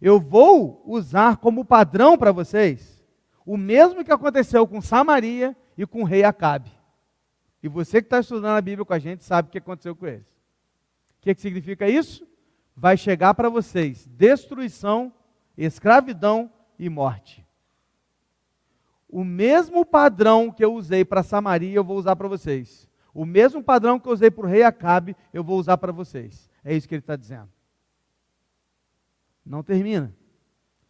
eu 0.00 0.18
vou 0.18 0.82
usar 0.86 1.36
como 1.36 1.64
padrão 1.64 2.16
para 2.16 2.32
vocês 2.32 3.02
o 3.44 3.56
mesmo 3.56 4.04
que 4.04 4.12
aconteceu 4.12 4.66
com 4.66 4.80
Samaria 4.80 5.56
e 5.76 5.86
com 5.86 6.02
o 6.02 6.04
rei 6.04 6.24
Acabe. 6.24 6.70
E 7.62 7.68
você 7.68 8.00
que 8.00 8.06
está 8.06 8.20
estudando 8.20 8.56
a 8.56 8.60
Bíblia 8.60 8.84
com 8.84 8.92
a 8.92 8.98
gente 8.98 9.24
sabe 9.24 9.48
o 9.48 9.52
que 9.52 9.58
aconteceu 9.58 9.94
com 9.94 10.06
eles. 10.06 10.26
O 10.26 11.22
que, 11.22 11.34
que 11.34 11.40
significa 11.40 11.88
isso? 11.88 12.26
Vai 12.74 12.96
chegar 12.96 13.34
para 13.34 13.48
vocês 13.48 14.06
destruição, 14.06 15.12
escravidão 15.56 16.50
e 16.78 16.88
morte. 16.88 17.41
O 19.12 19.22
mesmo 19.24 19.84
padrão 19.84 20.50
que 20.50 20.64
eu 20.64 20.72
usei 20.72 21.04
para 21.04 21.22
Samaria, 21.22 21.74
eu 21.74 21.84
vou 21.84 21.98
usar 21.98 22.16
para 22.16 22.26
vocês. 22.26 22.88
O 23.12 23.26
mesmo 23.26 23.62
padrão 23.62 24.00
que 24.00 24.08
eu 24.08 24.12
usei 24.12 24.30
para 24.30 24.46
o 24.46 24.48
rei 24.48 24.62
Acabe, 24.62 25.14
eu 25.34 25.44
vou 25.44 25.58
usar 25.58 25.76
para 25.76 25.92
vocês. 25.92 26.50
É 26.64 26.74
isso 26.74 26.88
que 26.88 26.94
ele 26.94 27.00
está 27.00 27.14
dizendo. 27.14 27.50
Não 29.44 29.62
termina. 29.62 30.16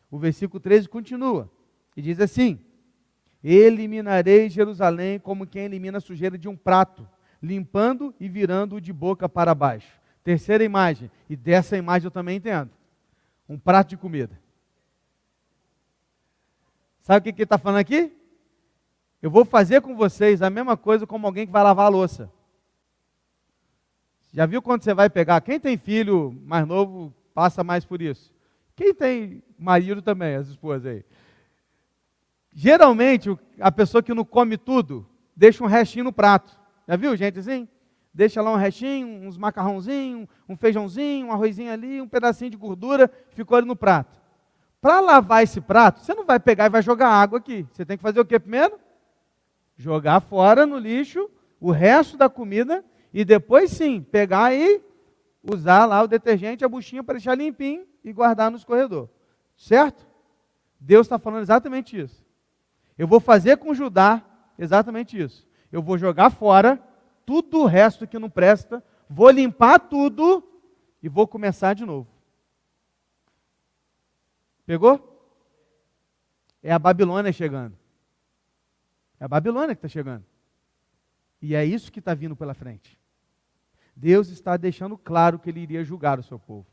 O 0.08 0.20
versículo 0.20 0.61
13 0.61 0.88
continua. 0.88 1.50
E 1.96 2.00
diz 2.00 2.20
assim: 2.20 2.61
Eliminarei 3.42 4.48
Jerusalém 4.48 5.18
como 5.18 5.44
quem 5.44 5.64
elimina 5.64 5.98
a 5.98 6.00
sujeira 6.00 6.38
de 6.38 6.48
um 6.48 6.56
prato, 6.56 7.08
limpando 7.42 8.14
e 8.20 8.28
virando-o 8.28 8.80
de 8.80 8.92
boca 8.92 9.28
para 9.28 9.52
baixo. 9.52 10.00
Terceira 10.22 10.62
imagem, 10.62 11.11
e 11.28 11.35
dessa 11.35 11.76
imagem 11.76 12.06
eu 12.06 12.11
também 12.12 12.37
entendo: 12.37 12.70
um 13.48 13.58
prato 13.58 13.88
de 13.88 13.96
comida. 13.96 14.40
Sabe 17.02 17.18
o 17.18 17.32
que 17.32 17.40
ele 17.40 17.44
está 17.44 17.58
falando 17.58 17.80
aqui? 17.80 18.12
Eu 19.20 19.30
vou 19.30 19.44
fazer 19.44 19.80
com 19.80 19.94
vocês 19.94 20.40
a 20.40 20.48
mesma 20.48 20.76
coisa 20.76 21.06
como 21.06 21.26
alguém 21.26 21.46
que 21.46 21.52
vai 21.52 21.62
lavar 21.62 21.86
a 21.86 21.88
louça. 21.88 22.30
Já 24.32 24.46
viu 24.46 24.62
quando 24.62 24.82
você 24.82 24.94
vai 24.94 25.10
pegar? 25.10 25.40
Quem 25.40 25.60
tem 25.60 25.76
filho 25.76 26.32
mais 26.44 26.66
novo 26.66 27.12
passa 27.34 27.62
mais 27.62 27.84
por 27.84 28.00
isso. 28.00 28.32
Quem 28.74 28.94
tem 28.94 29.42
marido 29.58 30.00
também, 30.00 30.36
as 30.36 30.48
esposas 30.48 30.86
aí. 30.86 31.04
Geralmente, 32.54 33.36
a 33.60 33.72
pessoa 33.72 34.02
que 34.02 34.14
não 34.14 34.24
come 34.24 34.56
tudo, 34.56 35.06
deixa 35.36 35.62
um 35.62 35.66
restinho 35.66 36.04
no 36.04 36.12
prato. 36.12 36.56
Já 36.86 36.96
viu, 36.96 37.16
gente, 37.16 37.38
assim? 37.38 37.68
Deixa 38.14 38.40
lá 38.40 38.52
um 38.52 38.56
restinho, 38.56 39.26
uns 39.26 39.36
macarrãozinho, 39.36 40.28
um 40.48 40.56
feijãozinho, 40.56 41.26
um 41.26 41.32
arrozinho 41.32 41.72
ali, 41.72 42.00
um 42.00 42.08
pedacinho 42.08 42.50
de 42.50 42.56
gordura, 42.56 43.10
ficou 43.30 43.56
ali 43.56 43.66
no 43.66 43.74
prato. 43.74 44.21
Para 44.82 44.98
lavar 44.98 45.44
esse 45.44 45.60
prato, 45.60 46.00
você 46.00 46.12
não 46.12 46.26
vai 46.26 46.40
pegar 46.40 46.66
e 46.66 46.68
vai 46.68 46.82
jogar 46.82 47.08
água 47.08 47.38
aqui. 47.38 47.64
Você 47.72 47.86
tem 47.86 47.96
que 47.96 48.02
fazer 48.02 48.18
o 48.18 48.24
que 48.24 48.36
primeiro? 48.40 48.80
Jogar 49.76 50.18
fora 50.18 50.66
no 50.66 50.76
lixo 50.76 51.30
o 51.60 51.70
resto 51.70 52.16
da 52.16 52.28
comida 52.28 52.84
e 53.14 53.24
depois 53.24 53.70
sim 53.70 54.02
pegar 54.02 54.52
e 54.52 54.82
usar 55.40 55.86
lá 55.86 56.02
o 56.02 56.08
detergente, 56.08 56.64
a 56.64 56.68
buchinha 56.68 57.04
para 57.04 57.14
deixar 57.14 57.36
limpinho 57.36 57.86
e 58.02 58.12
guardar 58.12 58.50
nos 58.50 58.64
corredores. 58.64 59.08
Certo? 59.56 60.04
Deus 60.80 61.06
está 61.06 61.16
falando 61.16 61.42
exatamente 61.42 61.96
isso. 61.96 62.26
Eu 62.98 63.06
vou 63.06 63.20
fazer 63.20 63.58
com 63.58 63.72
Judá 63.72 64.20
exatamente 64.58 65.16
isso. 65.16 65.46
Eu 65.70 65.80
vou 65.80 65.96
jogar 65.96 66.30
fora 66.30 66.82
tudo 67.24 67.60
o 67.60 67.66
resto 67.66 68.04
que 68.04 68.18
não 68.18 68.28
presta, 68.28 68.82
vou 69.08 69.30
limpar 69.30 69.78
tudo 69.78 70.42
e 71.00 71.08
vou 71.08 71.28
começar 71.28 71.72
de 71.72 71.86
novo. 71.86 72.12
Pegou? 74.64 75.09
É 76.62 76.72
a 76.72 76.79
Babilônia 76.79 77.33
chegando. 77.33 77.77
É 79.18 79.25
a 79.25 79.29
Babilônia 79.29 79.75
que 79.75 79.79
está 79.79 79.88
chegando. 79.88 80.25
E 81.40 81.55
é 81.55 81.64
isso 81.64 81.90
que 81.90 81.98
está 81.98 82.14
vindo 82.14 82.37
pela 82.37 82.55
frente. 82.55 82.98
Deus 83.94 84.29
está 84.29 84.56
deixando 84.56 84.96
claro 84.96 85.38
que 85.38 85.50
ele 85.50 85.60
iria 85.60 85.85
julgar 85.85 86.19
o 86.19 86.23
seu 86.23 86.38
povo. 86.38 86.67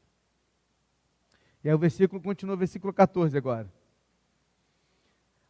E 1.63 1.67
aí 1.67 1.75
o 1.75 1.79
versículo 1.79 2.21
continua, 2.21 2.55
versículo 2.55 2.93
14 2.93 3.35
agora. 3.35 3.71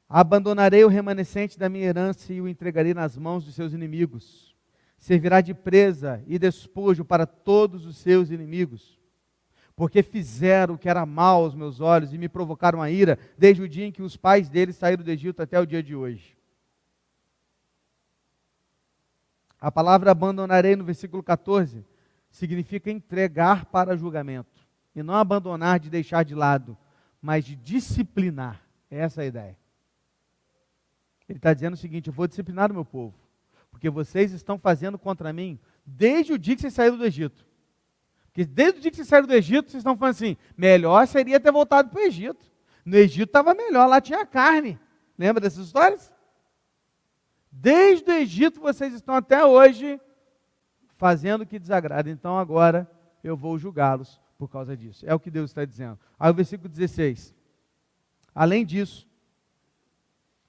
Abandonarei 0.08 0.84
o 0.84 0.88
remanescente 0.88 1.60
da 1.60 1.70
minha 1.70 1.86
herança 1.86 2.34
e 2.34 2.42
o 2.42 2.48
entregarei 2.48 2.94
nas 2.94 3.16
mãos 3.16 3.46
dos 3.46 3.54
seus 3.54 3.74
inimigos. 3.74 4.56
Servirá 4.98 5.40
de 5.40 5.54
presa 5.54 6.24
e 6.26 6.40
despojo 6.40 7.06
para 7.06 7.28
todos 7.28 7.86
os 7.86 7.98
seus 7.98 8.32
inimigos 8.32 8.99
porque 9.80 10.04
fizeram 10.04 10.74
o 10.74 10.78
que 10.78 10.90
era 10.90 11.06
mal 11.06 11.42
aos 11.42 11.56
meus 11.56 11.80
olhos 11.80 12.14
e 12.14 12.18
me 12.18 12.28
provocaram 12.28 12.82
a 12.82 12.92
ira, 12.92 13.18
desde 13.38 13.64
o 13.64 13.70
dia 13.70 13.86
em 13.86 13.94
que 13.94 14.02
os 14.02 14.18
pais 14.18 14.50
deles 14.50 14.76
saíram 14.76 15.06
do 15.06 15.10
Egito 15.10 15.42
até 15.42 15.58
o 15.58 15.66
dia 15.66 15.82
de 15.82 15.96
hoje. 15.96 16.36
A 19.58 19.72
palavra 19.72 20.12
abandonarei 20.12 20.76
no 20.76 20.84
versículo 20.84 21.24
14 21.24 21.86
significa 22.30 22.92
entregar 22.92 23.68
para 23.68 23.96
julgamento. 23.96 24.68
E 24.94 25.02
não 25.02 25.14
abandonar 25.14 25.80
de 25.80 25.90
deixar 25.90 26.26
de 26.26 26.36
lado, 26.36 26.78
mas 27.22 27.46
de 27.46 27.56
disciplinar. 27.56 28.62
É 28.92 29.00
essa 29.00 29.22
a 29.22 29.26
ideia. 29.26 29.58
Ele 31.30 31.40
está 31.40 31.54
dizendo 31.54 31.76
o 31.76 31.78
seguinte: 31.78 32.08
eu 32.08 32.14
vou 32.14 32.28
disciplinar 32.28 32.70
o 32.70 32.74
meu 32.74 32.84
povo, 32.84 33.16
porque 33.72 33.90
vocês 33.90 34.34
estão 34.34 34.60
fazendo 34.60 35.00
contra 35.00 35.32
mim 35.32 35.58
desde 35.86 36.34
o 36.34 36.38
dia 36.38 36.56
que 36.56 36.64
vocês 36.64 36.74
saíram 36.74 36.98
do 36.98 37.06
Egito. 37.06 37.48
Porque 38.30 38.46
desde 38.46 38.80
o 38.80 38.82
dia 38.82 38.92
que 38.92 38.98
vocês 38.98 39.08
saíram 39.08 39.28
do 39.28 39.34
Egito, 39.34 39.72
vocês 39.72 39.82
estão 39.82 39.98
falando 39.98 40.16
assim: 40.16 40.38
melhor 40.56 41.08
seria 41.08 41.40
ter 41.40 41.52
voltado 41.52 41.90
para 41.90 42.00
o 42.00 42.04
Egito. 42.04 42.50
No 42.86 42.96
Egito 42.96 43.30
estava 43.30 43.54
melhor, 43.54 43.88
lá 43.88 44.00
tinha 44.00 44.26
carne. 44.26 44.80
Lembra 45.18 45.42
dessas 45.42 45.66
histórias? 45.66 46.12
Desde 47.52 48.10
o 48.10 48.14
Egito 48.14 48.62
vocês 48.62 48.94
estão 48.94 49.16
até 49.16 49.44
hoje 49.44 50.00
fazendo 50.96 51.42
o 51.42 51.46
que 51.46 51.60
desagrada. 51.60 52.10
Então 52.10 52.38
agora 52.38 52.90
eu 53.24 53.36
vou 53.36 53.58
julgá-los 53.58 54.22
por 54.38 54.48
causa 54.48 54.78
disso. 54.78 55.06
É 55.08 55.14
o 55.14 55.20
que 55.20 55.32
Deus 55.32 55.50
está 55.50 55.66
dizendo. 55.66 56.00
Aí 56.18 56.32
o 56.32 56.34
versículo 56.34 56.70
16. 56.70 57.36
Além 58.34 58.66
disso, 58.66 59.08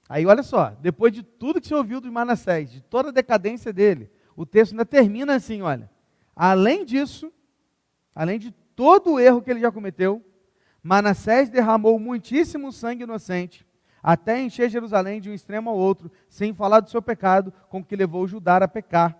aí 0.07 0.25
olha 0.25 0.43
só, 0.43 0.69
depois 0.79 1.11
de 1.11 1.23
tudo 1.23 1.59
que 1.59 1.67
você 1.67 1.75
ouviu 1.75 1.99
do 1.99 2.11
Manassés, 2.11 2.71
de 2.71 2.81
toda 2.81 3.09
a 3.09 3.11
decadência 3.11 3.73
dele, 3.73 4.09
o 4.35 4.45
texto 4.45 4.71
ainda 4.71 4.85
termina 4.85 5.35
assim, 5.35 5.61
olha. 5.61 5.89
Além 6.35 6.85
disso, 6.85 7.33
além 8.15 8.39
de 8.39 8.51
todo 8.75 9.13
o 9.13 9.19
erro 9.19 9.41
que 9.41 9.51
ele 9.51 9.59
já 9.59 9.71
cometeu, 9.71 10.23
Manassés 10.83 11.49
derramou 11.49 11.99
muitíssimo 11.99 12.71
sangue 12.71 13.03
inocente, 13.03 13.65
até 14.01 14.41
encher 14.41 14.69
Jerusalém 14.69 15.21
de 15.21 15.29
um 15.29 15.33
extremo 15.33 15.69
ao 15.69 15.77
outro, 15.77 16.11
sem 16.27 16.53
falar 16.53 16.79
do 16.79 16.89
seu 16.89 17.01
pecado, 17.01 17.53
com 17.69 17.83
que 17.83 17.95
levou 17.95 18.27
Judá 18.27 18.57
a 18.57 18.67
pecar, 18.67 19.17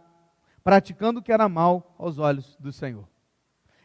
praticando 0.63 1.19
o 1.19 1.23
que 1.23 1.31
era 1.31 1.47
mal 1.47 1.95
aos 1.97 2.17
olhos 2.17 2.57
do 2.59 2.71
Senhor. 2.71 3.07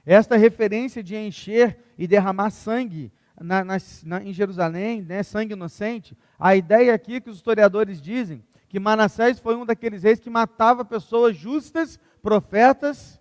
Esta 0.04 0.36
referência 0.36 1.02
de 1.02 1.16
encher 1.16 1.78
e 1.98 2.07
derramar 2.07 2.50
sangue 2.50 3.12
na, 3.40 3.64
na, 3.64 3.76
na, 4.04 4.22
em 4.22 4.32
Jerusalém, 4.32 5.02
né, 5.02 5.22
sangue 5.22 5.52
inocente, 5.52 6.16
a 6.38 6.57
ideia 6.57 6.94
aqui 6.94 7.20
que 7.20 7.28
os 7.28 7.36
historiadores 7.36 8.00
dizem 8.00 8.42
que 8.68 8.80
Manassés 8.80 9.38
foi 9.38 9.57
um 9.57 9.66
daqueles 9.66 10.02
reis 10.02 10.20
que 10.20 10.30
matava 10.30 10.84
pessoas 10.84 11.36
justas, 11.36 12.00
profetas, 12.22 13.15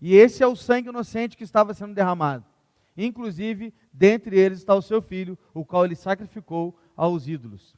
e 0.00 0.14
esse 0.16 0.42
é 0.42 0.46
o 0.46 0.56
sangue 0.56 0.88
inocente 0.88 1.36
que 1.36 1.44
estava 1.44 1.74
sendo 1.74 1.94
derramado. 1.94 2.44
Inclusive, 2.96 3.72
dentre 3.92 4.38
eles 4.38 4.58
está 4.58 4.74
o 4.74 4.82
seu 4.82 5.00
filho, 5.00 5.38
o 5.54 5.64
qual 5.64 5.84
ele 5.84 5.94
sacrificou 5.94 6.78
aos 6.96 7.28
ídolos. 7.28 7.76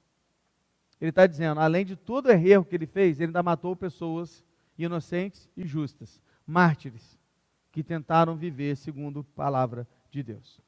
Ele 1.01 1.11
está 1.11 1.27
dizendo, 1.27 1.61
além 1.61 1.85
de 1.85 1.97
todo 1.97 2.27
o 2.27 2.31
erro 2.31 2.65
que 2.65 2.77
ele 2.77 2.87
fez, 2.87 3.19
ele 3.19 3.27
ainda 3.27 3.43
matou 3.43 3.75
pessoas 3.75 4.45
inocentes 4.79 5.49
e 5.57 5.67
justas, 5.67 6.21
mártires 6.47 7.19
que 7.73 7.83
tentaram 7.83 8.37
viver 8.37 8.77
segundo 8.77 9.21
a 9.21 9.37
palavra 9.37 9.89
de 10.11 10.23
Deus. 10.23 10.61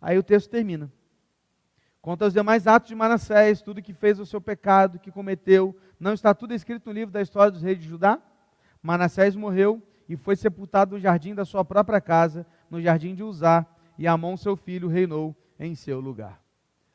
Aí 0.00 0.18
o 0.18 0.22
texto 0.22 0.50
termina. 0.50 0.92
Conta 2.02 2.26
os 2.26 2.32
demais 2.32 2.66
atos 2.66 2.88
de 2.88 2.94
Manassés, 2.94 3.62
tudo 3.62 3.80
que 3.80 3.94
fez 3.94 4.20
o 4.20 4.26
seu 4.26 4.40
pecado, 4.40 4.98
que 4.98 5.10
cometeu. 5.10 5.74
Não 5.98 6.12
está 6.12 6.34
tudo 6.34 6.52
escrito 6.52 6.86
no 6.86 6.92
livro 6.92 7.12
da 7.12 7.22
história 7.22 7.50
dos 7.50 7.62
reis 7.62 7.78
de 7.78 7.88
Judá? 7.88 8.20
Manassés 8.82 9.34
morreu 9.34 9.80
e 10.08 10.16
foi 10.16 10.36
sepultado 10.36 10.94
no 10.94 11.00
jardim 11.00 11.34
da 11.34 11.44
sua 11.44 11.64
própria 11.64 12.00
casa, 12.00 12.46
no 12.70 12.80
jardim 12.80 13.14
de 13.14 13.22
Uzá, 13.22 13.66
e 13.98 14.06
Amon, 14.06 14.36
seu 14.36 14.56
filho, 14.56 14.88
reinou 14.88 15.36
em 15.58 15.74
seu 15.74 16.00
lugar. 16.00 16.42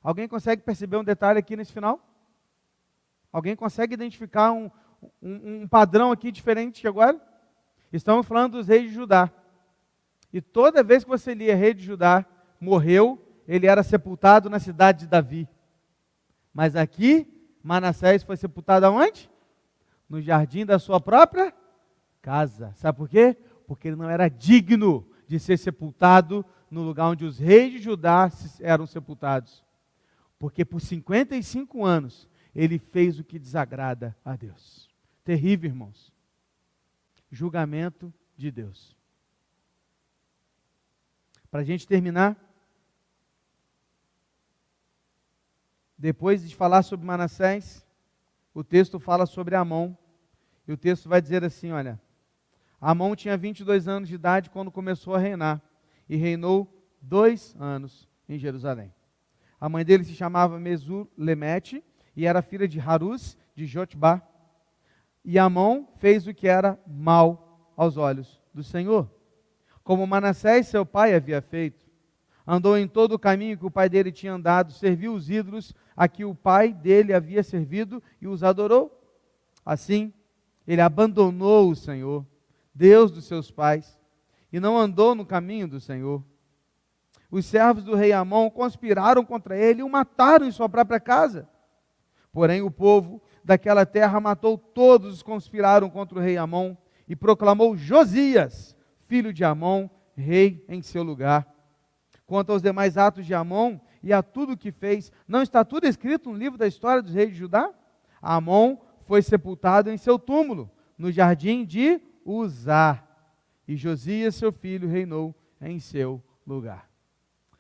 Alguém 0.02 0.28
consegue 0.28 0.62
perceber 0.62 0.98
um 0.98 1.04
detalhe 1.04 1.40
aqui 1.40 1.56
nesse 1.56 1.72
final? 1.72 2.00
Alguém 3.32 3.56
consegue 3.56 3.94
identificar 3.94 4.52
um, 4.52 4.70
um, 5.22 5.62
um 5.62 5.68
padrão 5.68 6.12
aqui 6.12 6.32
diferente 6.32 6.88
agora? 6.88 7.20
Estamos 7.92 8.26
falando 8.26 8.54
dos 8.54 8.68
reis 8.68 8.90
de 8.90 8.96
Judá. 8.96 9.32
E 10.32 10.42
toda 10.42 10.84
vez 10.84 11.04
que 11.04 11.10
você 11.10 11.34
lia 11.34 11.56
rei 11.56 11.74
de 11.74 11.84
Judá 11.84 12.26
morreu, 12.60 13.22
ele 13.48 13.68
era 13.68 13.84
sepultado 13.84 14.50
na 14.50 14.60
cidade 14.60 15.02
de 15.02 15.08
Davi. 15.08 15.48
Mas 16.54 16.76
aqui, 16.76 17.28
Manassés 17.64 18.24
foi 18.24 18.36
sepultado 18.36 18.86
aonde? 18.86 19.30
No 20.10 20.22
jardim 20.22 20.66
da 20.66 20.80
sua 20.80 21.00
própria 21.00 21.54
casa. 22.28 22.74
Sabe 22.76 22.98
por 22.98 23.08
quê? 23.08 23.38
Porque 23.66 23.88
ele 23.88 23.96
não 23.96 24.10
era 24.10 24.28
digno 24.28 25.08
de 25.28 25.40
ser 25.40 25.58
sepultado 25.58 26.46
no 26.70 26.84
lugar 26.84 27.08
onde 27.08 27.24
os 27.24 27.40
reis 27.40 27.72
de 27.72 27.80
Judá 27.80 28.30
eram 28.60 28.86
sepultados. 28.86 29.64
Porque 30.38 30.66
por 30.66 30.82
55 30.82 31.86
anos 31.86 32.28
ele 32.54 32.78
fez 32.78 33.18
o 33.18 33.24
que 33.24 33.40
desagrada 33.40 34.16
a 34.26 34.36
Deus. 34.36 34.90
Terrível, 35.24 35.70
irmãos 35.70 36.12
julgamento 37.32 38.14
de 38.36 38.52
Deus. 38.52 38.96
Para 41.50 41.62
a 41.62 41.64
gente 41.64 41.88
terminar, 41.88 42.36
depois 45.98 46.48
de 46.48 46.56
falar 46.56 46.84
sobre 46.84 47.06
Manassés, 47.06 47.86
o 48.54 48.64
texto 48.64 49.00
fala 49.00 49.26
sobre 49.26 49.56
Amon, 49.56 49.96
e 50.68 50.72
o 50.72 50.78
texto 50.78 51.08
vai 51.08 51.22
dizer 51.22 51.44
assim: 51.44 51.72
olha, 51.72 52.00
Amon 52.80 53.16
tinha 53.16 53.36
22 53.36 53.88
anos 53.88 54.08
de 54.08 54.16
idade 54.16 54.50
quando 54.50 54.72
começou 54.72 55.16
a 55.16 55.20
reinar, 55.20 55.62
e 56.08 56.16
reinou 56.16 56.72
dois 57.02 57.56
anos 57.60 58.08
em 58.30 58.38
Jerusalém. 58.38 58.94
A 59.60 59.68
mãe 59.68 59.84
dele 59.84 60.04
se 60.04 60.14
chamava 60.14 60.60
Mesur 60.60 61.08
Lemete, 61.18 61.84
e 62.16 62.26
era 62.26 62.42
filha 62.42 62.68
de 62.68 62.80
Harus, 62.80 63.38
de 63.56 63.66
Jotbá, 63.66 64.22
e 65.26 65.38
Amon 65.38 65.86
fez 65.98 66.28
o 66.28 66.34
que 66.34 66.48
era 66.48 66.80
mal 66.88 67.74
aos 67.76 67.98
olhos 67.98 68.42
do 68.54 68.64
Senhor, 68.64 69.12
como 69.84 70.06
Manassés, 70.06 70.68
seu 70.68 70.86
pai, 70.86 71.14
havia 71.14 71.42
feito. 71.42 71.88
Andou 72.46 72.78
em 72.78 72.88
todo 72.88 73.14
o 73.14 73.20
caminho 73.20 73.58
que 73.58 73.66
o 73.66 73.72
pai 73.72 73.90
dele 73.90 74.12
tinha 74.12 74.34
andado, 74.34 74.72
serviu 74.72 75.14
os 75.14 75.30
ídolos 75.30 75.74
a 75.96 76.08
que 76.08 76.24
o 76.24 76.34
pai 76.34 76.74
dele 76.74 77.14
havia 77.14 77.44
servido 77.44 78.02
e 78.22 78.28
os 78.28 78.44
adorou. 78.44 79.02
Assim, 79.66 80.14
ele 80.66 80.82
abandonou 80.82 81.70
o 81.70 81.76
Senhor, 81.76 82.26
Deus 82.78 83.10
dos 83.10 83.26
seus 83.26 83.50
pais, 83.50 84.00
e 84.54 84.60
não 84.60 84.78
andou 84.78 85.16
no 85.16 85.26
caminho 85.26 85.68
do 85.68 85.80
Senhor. 85.80 86.24
Os 87.32 87.44
servos 87.48 87.84
do 87.84 87.96
rei 87.96 88.14
Amon 88.14 88.52
conspiraram 88.52 89.26
contra 89.26 89.58
ele 89.58 89.80
e 89.80 89.84
o 89.84 89.90
mataram 89.90 90.46
em 90.46 90.52
sua 90.52 90.70
própria 90.70 91.00
casa. 91.00 91.50
Porém, 92.32 92.62
o 92.62 92.70
povo 92.70 93.20
daquela 93.44 93.84
terra 93.84 94.20
matou 94.20 94.60
todos 94.60 95.16
os 95.16 95.24
que 95.24 95.30
conspiraram 95.30 95.90
contra 95.90 96.20
o 96.20 96.22
rei 96.22 96.38
Amon 96.38 96.76
e 97.08 97.16
proclamou 97.16 97.76
Josias, 97.76 98.78
filho 99.08 99.34
de 99.34 99.44
Amon, 99.44 99.90
rei 100.16 100.64
em 100.70 100.84
seu 100.84 101.02
lugar. 101.02 101.52
Quanto 102.28 102.52
aos 102.52 102.62
demais 102.62 102.96
atos 102.96 103.26
de 103.26 103.34
Amon 103.34 103.80
e 104.04 104.14
a 104.14 104.22
tudo 104.22 104.54
o 104.54 104.58
que 104.58 104.72
fez, 104.72 105.12
não 105.28 105.42
está 105.42 105.66
tudo 105.66 105.88
escrito 105.88 106.30
no 106.30 106.38
livro 106.38 106.60
da 106.60 106.68
história 106.68 107.02
dos 107.02 107.14
reis 107.14 107.32
de 107.32 107.38
Judá? 107.38 107.74
Amon 108.22 108.78
foi 109.06 109.24
sepultado 109.24 109.90
em 109.90 109.98
seu 109.98 110.20
túmulo, 110.20 110.70
no 110.96 111.12
jardim 111.12 111.66
de 111.66 112.00
Uzá, 112.30 113.02
e 113.66 113.78
Josias, 113.78 114.36
seu 114.36 114.52
filho, 114.52 114.90
reinou 114.90 115.34
em 115.62 115.80
seu 115.80 116.22
lugar. 116.46 116.90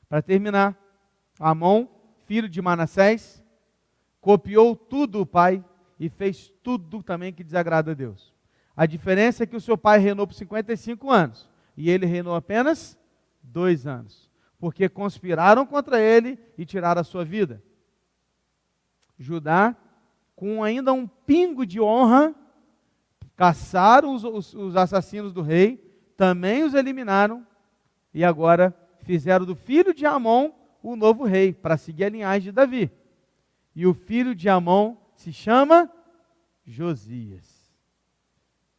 Para 0.09 0.22
terminar, 0.22 0.78
Amon, 1.39 1.88
filho 2.26 2.49
de 2.49 2.61
Manassés, 2.61 3.41
copiou 4.20 4.76
tudo 4.76 5.22
o 5.22 5.26
pai 5.26 5.63
e 5.97 6.09
fez 6.09 6.51
tudo 6.61 7.01
também 7.01 7.32
que 7.32 7.45
desagrada 7.45 7.91
a 7.91 7.93
Deus. 7.93 8.34
A 8.76 8.86
diferença 8.86 9.43
é 9.43 9.47
que 9.47 9.55
o 9.55 9.61
seu 9.61 9.78
pai 9.78 9.99
reinou 9.99 10.28
por 10.28 10.34
55 10.34 11.09
anos 11.09 11.49
e 11.76 11.89
ele 11.89 12.05
reinou 12.05 12.36
apenas 12.36 12.97
dois 13.41 13.88
anos, 13.88 14.30
porque 14.59 14.89
conspiraram 14.89 15.65
contra 15.65 16.01
ele 16.01 16.38
e 16.57 16.65
tiraram 16.65 16.99
a 16.99 17.05
sua 17.05 17.24
vida. 17.24 17.63
Judá, 19.18 19.76
com 20.36 20.63
ainda 20.63 20.91
um 20.91 21.07
pingo 21.07 21.65
de 21.65 21.80
honra, 21.80 22.36
caçaram 23.38 24.13
os, 24.13 24.25
os, 24.25 24.53
os 24.53 24.75
assassinos 24.75 25.31
do 25.31 25.41
rei, 25.41 25.77
também 26.17 26.63
os 26.63 26.73
eliminaram 26.73 27.45
e 28.13 28.25
agora 28.25 28.75
fizeram 29.03 29.45
do 29.45 29.55
filho 29.55 29.93
de 29.93 30.05
Amon 30.05 30.51
o 30.81 30.95
novo 30.95 31.25
rei, 31.25 31.53
para 31.53 31.77
seguir 31.77 32.05
a 32.05 32.09
linhagem 32.09 32.43
de 32.43 32.51
Davi. 32.51 32.91
E 33.75 33.85
o 33.85 33.93
filho 33.93 34.33
de 34.33 34.47
Amon 34.47 34.95
se 35.15 35.33
chama 35.33 35.91
Josias. 36.65 37.45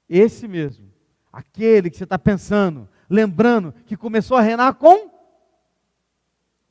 Esse 0.08 0.48
mesmo, 0.48 0.90
aquele 1.32 1.90
que 1.90 1.96
você 1.96 2.04
está 2.04 2.18
pensando, 2.18 2.88
lembrando, 3.10 3.74
que 3.84 3.96
começou 3.96 4.36
a 4.36 4.40
reinar 4.40 4.74
com. 4.74 5.10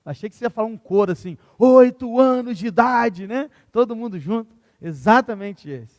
Achei 0.03 0.29
que 0.29 0.35
você 0.35 0.45
ia 0.45 0.49
falar 0.49 0.67
um 0.67 0.77
coro 0.77 1.11
assim, 1.11 1.37
oito 1.59 2.19
anos 2.19 2.57
de 2.57 2.67
idade, 2.67 3.27
né? 3.27 3.49
Todo 3.71 3.95
mundo 3.95 4.19
junto. 4.19 4.55
Exatamente 4.81 5.69
esse. 5.69 5.96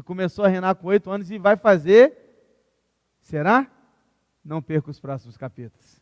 Que 0.00 0.06
começou 0.06 0.46
a 0.46 0.48
reinar 0.48 0.74
com 0.76 0.86
oito 0.86 1.10
anos 1.10 1.30
e 1.30 1.36
vai 1.36 1.56
fazer. 1.56 2.16
Será? 3.20 3.70
Não 4.42 4.62
perca 4.62 4.90
os 4.90 4.98
próximos 4.98 5.36
capítulos. 5.36 6.00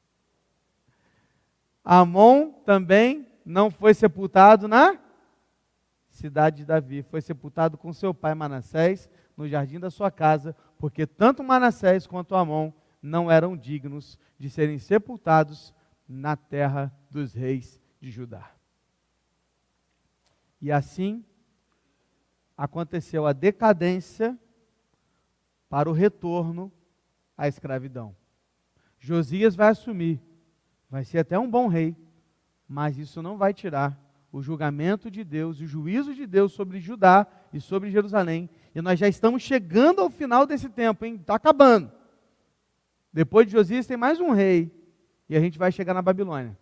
Amon 1.84 2.53
também 2.64 3.26
não 3.44 3.72
foi 3.72 3.92
sepultado 3.94 4.68
na 4.68 4.96
cidade 6.11 6.59
de 6.59 6.64
Davi, 6.64 7.03
foi 7.03 7.20
sepultado 7.20 7.76
com 7.76 7.92
seu 7.92 8.14
pai 8.14 8.34
Manassés 8.34 9.09
no 9.36 9.49
jardim 9.49 9.80
da 9.80 9.90
sua 9.90 10.12
casa, 10.12 10.55
porque 10.78 11.05
tanto 11.05 11.42
Manassés 11.42 12.07
quanto 12.07 12.36
Amon 12.36 12.72
não 13.03 13.28
eram 13.28 13.57
dignos 13.57 14.16
de 14.38 14.49
serem 14.49 14.78
sepultados 14.78 15.74
na 16.09 16.36
terra 16.36 16.92
dos 17.11 17.32
reis 17.32 17.80
de 18.01 18.12
Judá. 18.12 18.49
E 20.61 20.70
assim 20.70 21.24
aconteceu 22.59 23.25
a 23.25 23.33
decadência 23.33 24.37
para 25.69 25.89
o 25.89 25.93
retorno 25.93 26.73
à 27.37 27.47
escravidão. 27.47 28.17
Josias 28.99 29.55
vai 29.55 29.69
assumir, 29.69 30.21
vai 30.91 31.05
ser 31.05 31.19
até 31.19 31.39
um 31.39 31.49
bom 31.49 31.69
rei, 31.69 31.95
mas 32.69 32.99
isso 32.99 33.23
não 33.23 33.39
vai 33.39 33.55
tirar 33.55 33.97
o 34.33 34.43
julgamento 34.43 35.09
de 35.09 35.23
Deus, 35.23 35.61
o 35.61 35.67
juízo 35.67 36.13
de 36.13 36.27
Deus 36.27 36.53
sobre 36.53 36.81
Judá 36.81 37.27
e 37.53 37.61
sobre 37.61 37.91
Jerusalém. 37.91 38.51
E 38.75 38.83
nós 38.83 38.99
já 38.99 39.07
estamos 39.07 39.43
chegando 39.43 40.01
ao 40.01 40.11
final 40.11 40.45
desse 40.45 40.69
tempo, 40.69 41.05
hein? 41.05 41.15
Está 41.15 41.37
acabando. 41.37 41.93
Depois 43.13 43.47
de 43.47 43.53
Josias 43.53 43.87
tem 43.87 43.97
mais 43.97 44.21
um 44.21 44.33
rei. 44.33 44.71
E 45.29 45.37
a 45.37 45.41
gente 45.41 45.59
vai 45.59 45.71
chegar 45.71 45.95
na 45.95 46.03
Babilônia. 46.03 46.59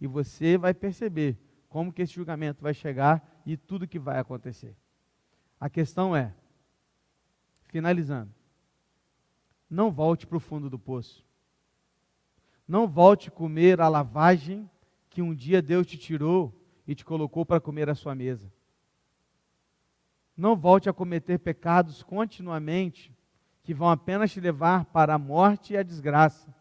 E 0.00 0.06
você 0.06 0.58
vai 0.58 0.74
perceber 0.74 1.38
como 1.70 1.92
que 1.92 2.02
esse 2.02 2.12
julgamento 2.12 2.62
vai 2.62 2.74
chegar 2.74 3.40
e 3.46 3.56
tudo 3.56 3.86
que 3.86 3.98
vai 3.98 4.18
acontecer. 4.18 4.76
A 5.58 5.70
questão 5.70 6.14
é, 6.14 6.34
finalizando, 7.68 8.34
não 9.70 9.90
volte 9.90 10.26
para 10.26 10.36
o 10.36 10.40
fundo 10.40 10.68
do 10.68 10.78
poço. 10.78 11.24
Não 12.66 12.88
volte 12.88 13.30
comer 13.30 13.80
a 13.80 13.88
lavagem 13.88 14.68
que 15.08 15.22
um 15.22 15.32
dia 15.32 15.62
Deus 15.62 15.86
te 15.86 15.96
tirou 15.96 16.52
e 16.86 16.94
te 16.94 17.04
colocou 17.04 17.46
para 17.46 17.60
comer 17.60 17.88
a 17.88 17.94
sua 17.94 18.16
mesa. 18.16 18.52
Não 20.36 20.56
volte 20.56 20.88
a 20.88 20.92
cometer 20.92 21.38
pecados 21.38 22.02
continuamente 22.02 23.14
que 23.62 23.72
vão 23.72 23.88
apenas 23.88 24.32
te 24.32 24.40
levar 24.40 24.86
para 24.86 25.14
a 25.14 25.18
morte 25.18 25.74
e 25.74 25.76
a 25.76 25.84
desgraça, 25.84 26.52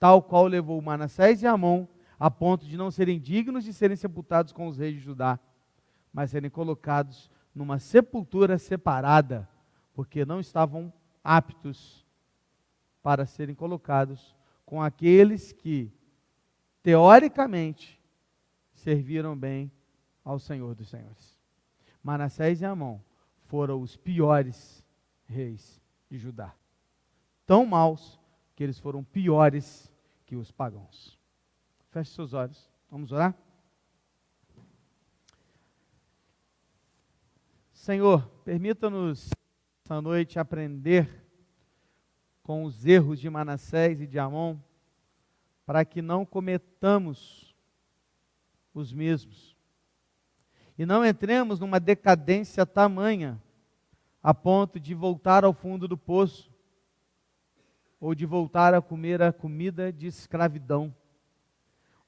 tal 0.00 0.20
qual 0.20 0.46
levou 0.46 0.82
Manassés 0.82 1.42
e 1.42 1.46
Amon 1.46 1.86
a 2.18 2.30
ponto 2.30 2.66
de 2.66 2.76
não 2.76 2.90
serem 2.90 3.20
dignos 3.20 3.64
de 3.64 3.72
serem 3.72 3.96
sepultados 3.96 4.52
com 4.52 4.66
os 4.66 4.76
reis 4.76 4.94
de 4.94 5.00
Judá, 5.00 5.38
mas 6.12 6.30
serem 6.30 6.50
colocados 6.50 7.30
numa 7.54 7.78
sepultura 7.78 8.58
separada, 8.58 9.48
porque 9.94 10.24
não 10.24 10.40
estavam 10.40 10.92
aptos 11.22 12.06
para 13.02 13.26
serem 13.26 13.54
colocados 13.54 14.34
com 14.64 14.82
aqueles 14.82 15.52
que, 15.52 15.92
teoricamente, 16.82 18.00
serviram 18.72 19.36
bem 19.36 19.70
ao 20.24 20.38
Senhor 20.38 20.74
dos 20.74 20.88
Senhores. 20.88 21.38
Manassés 22.02 22.60
e 22.60 22.64
Amon 22.64 23.00
foram 23.46 23.80
os 23.80 23.96
piores 23.96 24.84
reis 25.26 25.80
de 26.10 26.18
Judá. 26.18 26.54
Tão 27.46 27.64
maus 27.64 28.20
que 28.54 28.62
eles 28.62 28.78
foram 28.78 29.02
piores 29.02 29.90
que 30.26 30.36
os 30.36 30.50
pagãos. 30.52 31.17
Feche 31.90 32.12
seus 32.12 32.34
olhos. 32.34 32.70
Vamos 32.90 33.12
orar? 33.12 33.34
Senhor, 37.72 38.28
permita-nos 38.44 39.30
essa 39.82 40.02
noite 40.02 40.38
aprender 40.38 41.24
com 42.42 42.64
os 42.64 42.84
erros 42.84 43.18
de 43.18 43.30
Manassés 43.30 44.00
e 44.02 44.06
de 44.06 44.18
Amon, 44.18 44.58
para 45.64 45.84
que 45.84 46.02
não 46.02 46.26
cometamos 46.26 47.54
os 48.74 48.92
mesmos. 48.92 49.56
E 50.76 50.84
não 50.84 51.04
entremos 51.04 51.58
numa 51.58 51.80
decadência 51.80 52.66
tamanha 52.66 53.42
a 54.22 54.34
ponto 54.34 54.78
de 54.78 54.94
voltar 54.94 55.44
ao 55.44 55.54
fundo 55.54 55.88
do 55.88 55.96
poço 55.96 56.52
ou 57.98 58.14
de 58.14 58.26
voltar 58.26 58.74
a 58.74 58.82
comer 58.82 59.22
a 59.22 59.32
comida 59.32 59.90
de 59.90 60.06
escravidão. 60.06 60.94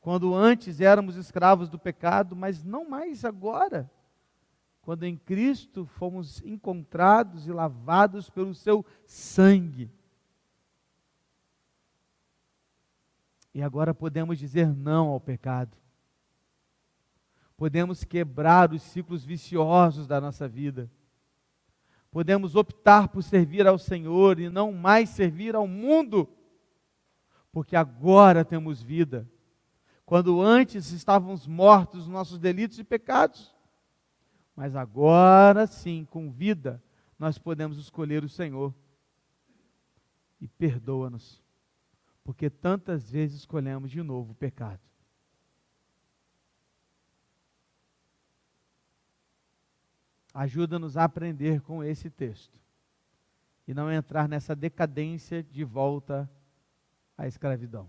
Quando 0.00 0.34
antes 0.34 0.80
éramos 0.80 1.16
escravos 1.16 1.68
do 1.68 1.78
pecado, 1.78 2.34
mas 2.34 2.64
não 2.64 2.88
mais 2.88 3.24
agora. 3.24 3.90
Quando 4.80 5.04
em 5.04 5.16
Cristo 5.16 5.84
fomos 5.84 6.42
encontrados 6.42 7.46
e 7.46 7.52
lavados 7.52 8.30
pelo 8.30 8.54
seu 8.54 8.84
sangue. 9.06 9.90
E 13.52 13.62
agora 13.62 13.92
podemos 13.92 14.38
dizer 14.38 14.74
não 14.74 15.08
ao 15.08 15.20
pecado. 15.20 15.76
Podemos 17.56 18.04
quebrar 18.04 18.72
os 18.72 18.82
ciclos 18.82 19.24
viciosos 19.24 20.06
da 20.06 20.20
nossa 20.20 20.48
vida 20.48 20.90
podemos 22.10 22.56
optar 22.56 23.08
por 23.08 23.22
servir 23.22 23.66
ao 23.66 23.78
Senhor 23.78 24.38
e 24.40 24.48
não 24.48 24.72
mais 24.72 25.10
servir 25.10 25.54
ao 25.54 25.66
mundo, 25.66 26.28
porque 27.52 27.76
agora 27.76 28.44
temos 28.44 28.82
vida, 28.82 29.28
quando 30.10 30.42
antes 30.42 30.90
estávamos 30.90 31.46
mortos 31.46 32.00
nos 32.00 32.08
nossos 32.08 32.36
delitos 32.36 32.80
e 32.80 32.82
pecados, 32.82 33.54
mas 34.56 34.74
agora 34.74 35.68
sim, 35.68 36.04
com 36.04 36.32
vida, 36.32 36.82
nós 37.16 37.38
podemos 37.38 37.78
escolher 37.78 38.24
o 38.24 38.28
Senhor. 38.28 38.74
E 40.40 40.48
perdoa-nos, 40.48 41.40
porque 42.24 42.50
tantas 42.50 43.08
vezes 43.08 43.38
escolhemos 43.38 43.88
de 43.88 44.02
novo 44.02 44.32
o 44.32 44.34
pecado. 44.34 44.80
Ajuda-nos 50.34 50.96
a 50.96 51.04
aprender 51.04 51.60
com 51.60 51.84
esse 51.84 52.10
texto 52.10 52.58
e 53.64 53.72
não 53.72 53.92
entrar 53.92 54.28
nessa 54.28 54.56
decadência 54.56 55.40
de 55.40 55.62
volta 55.62 56.28
à 57.16 57.28
escravidão. 57.28 57.88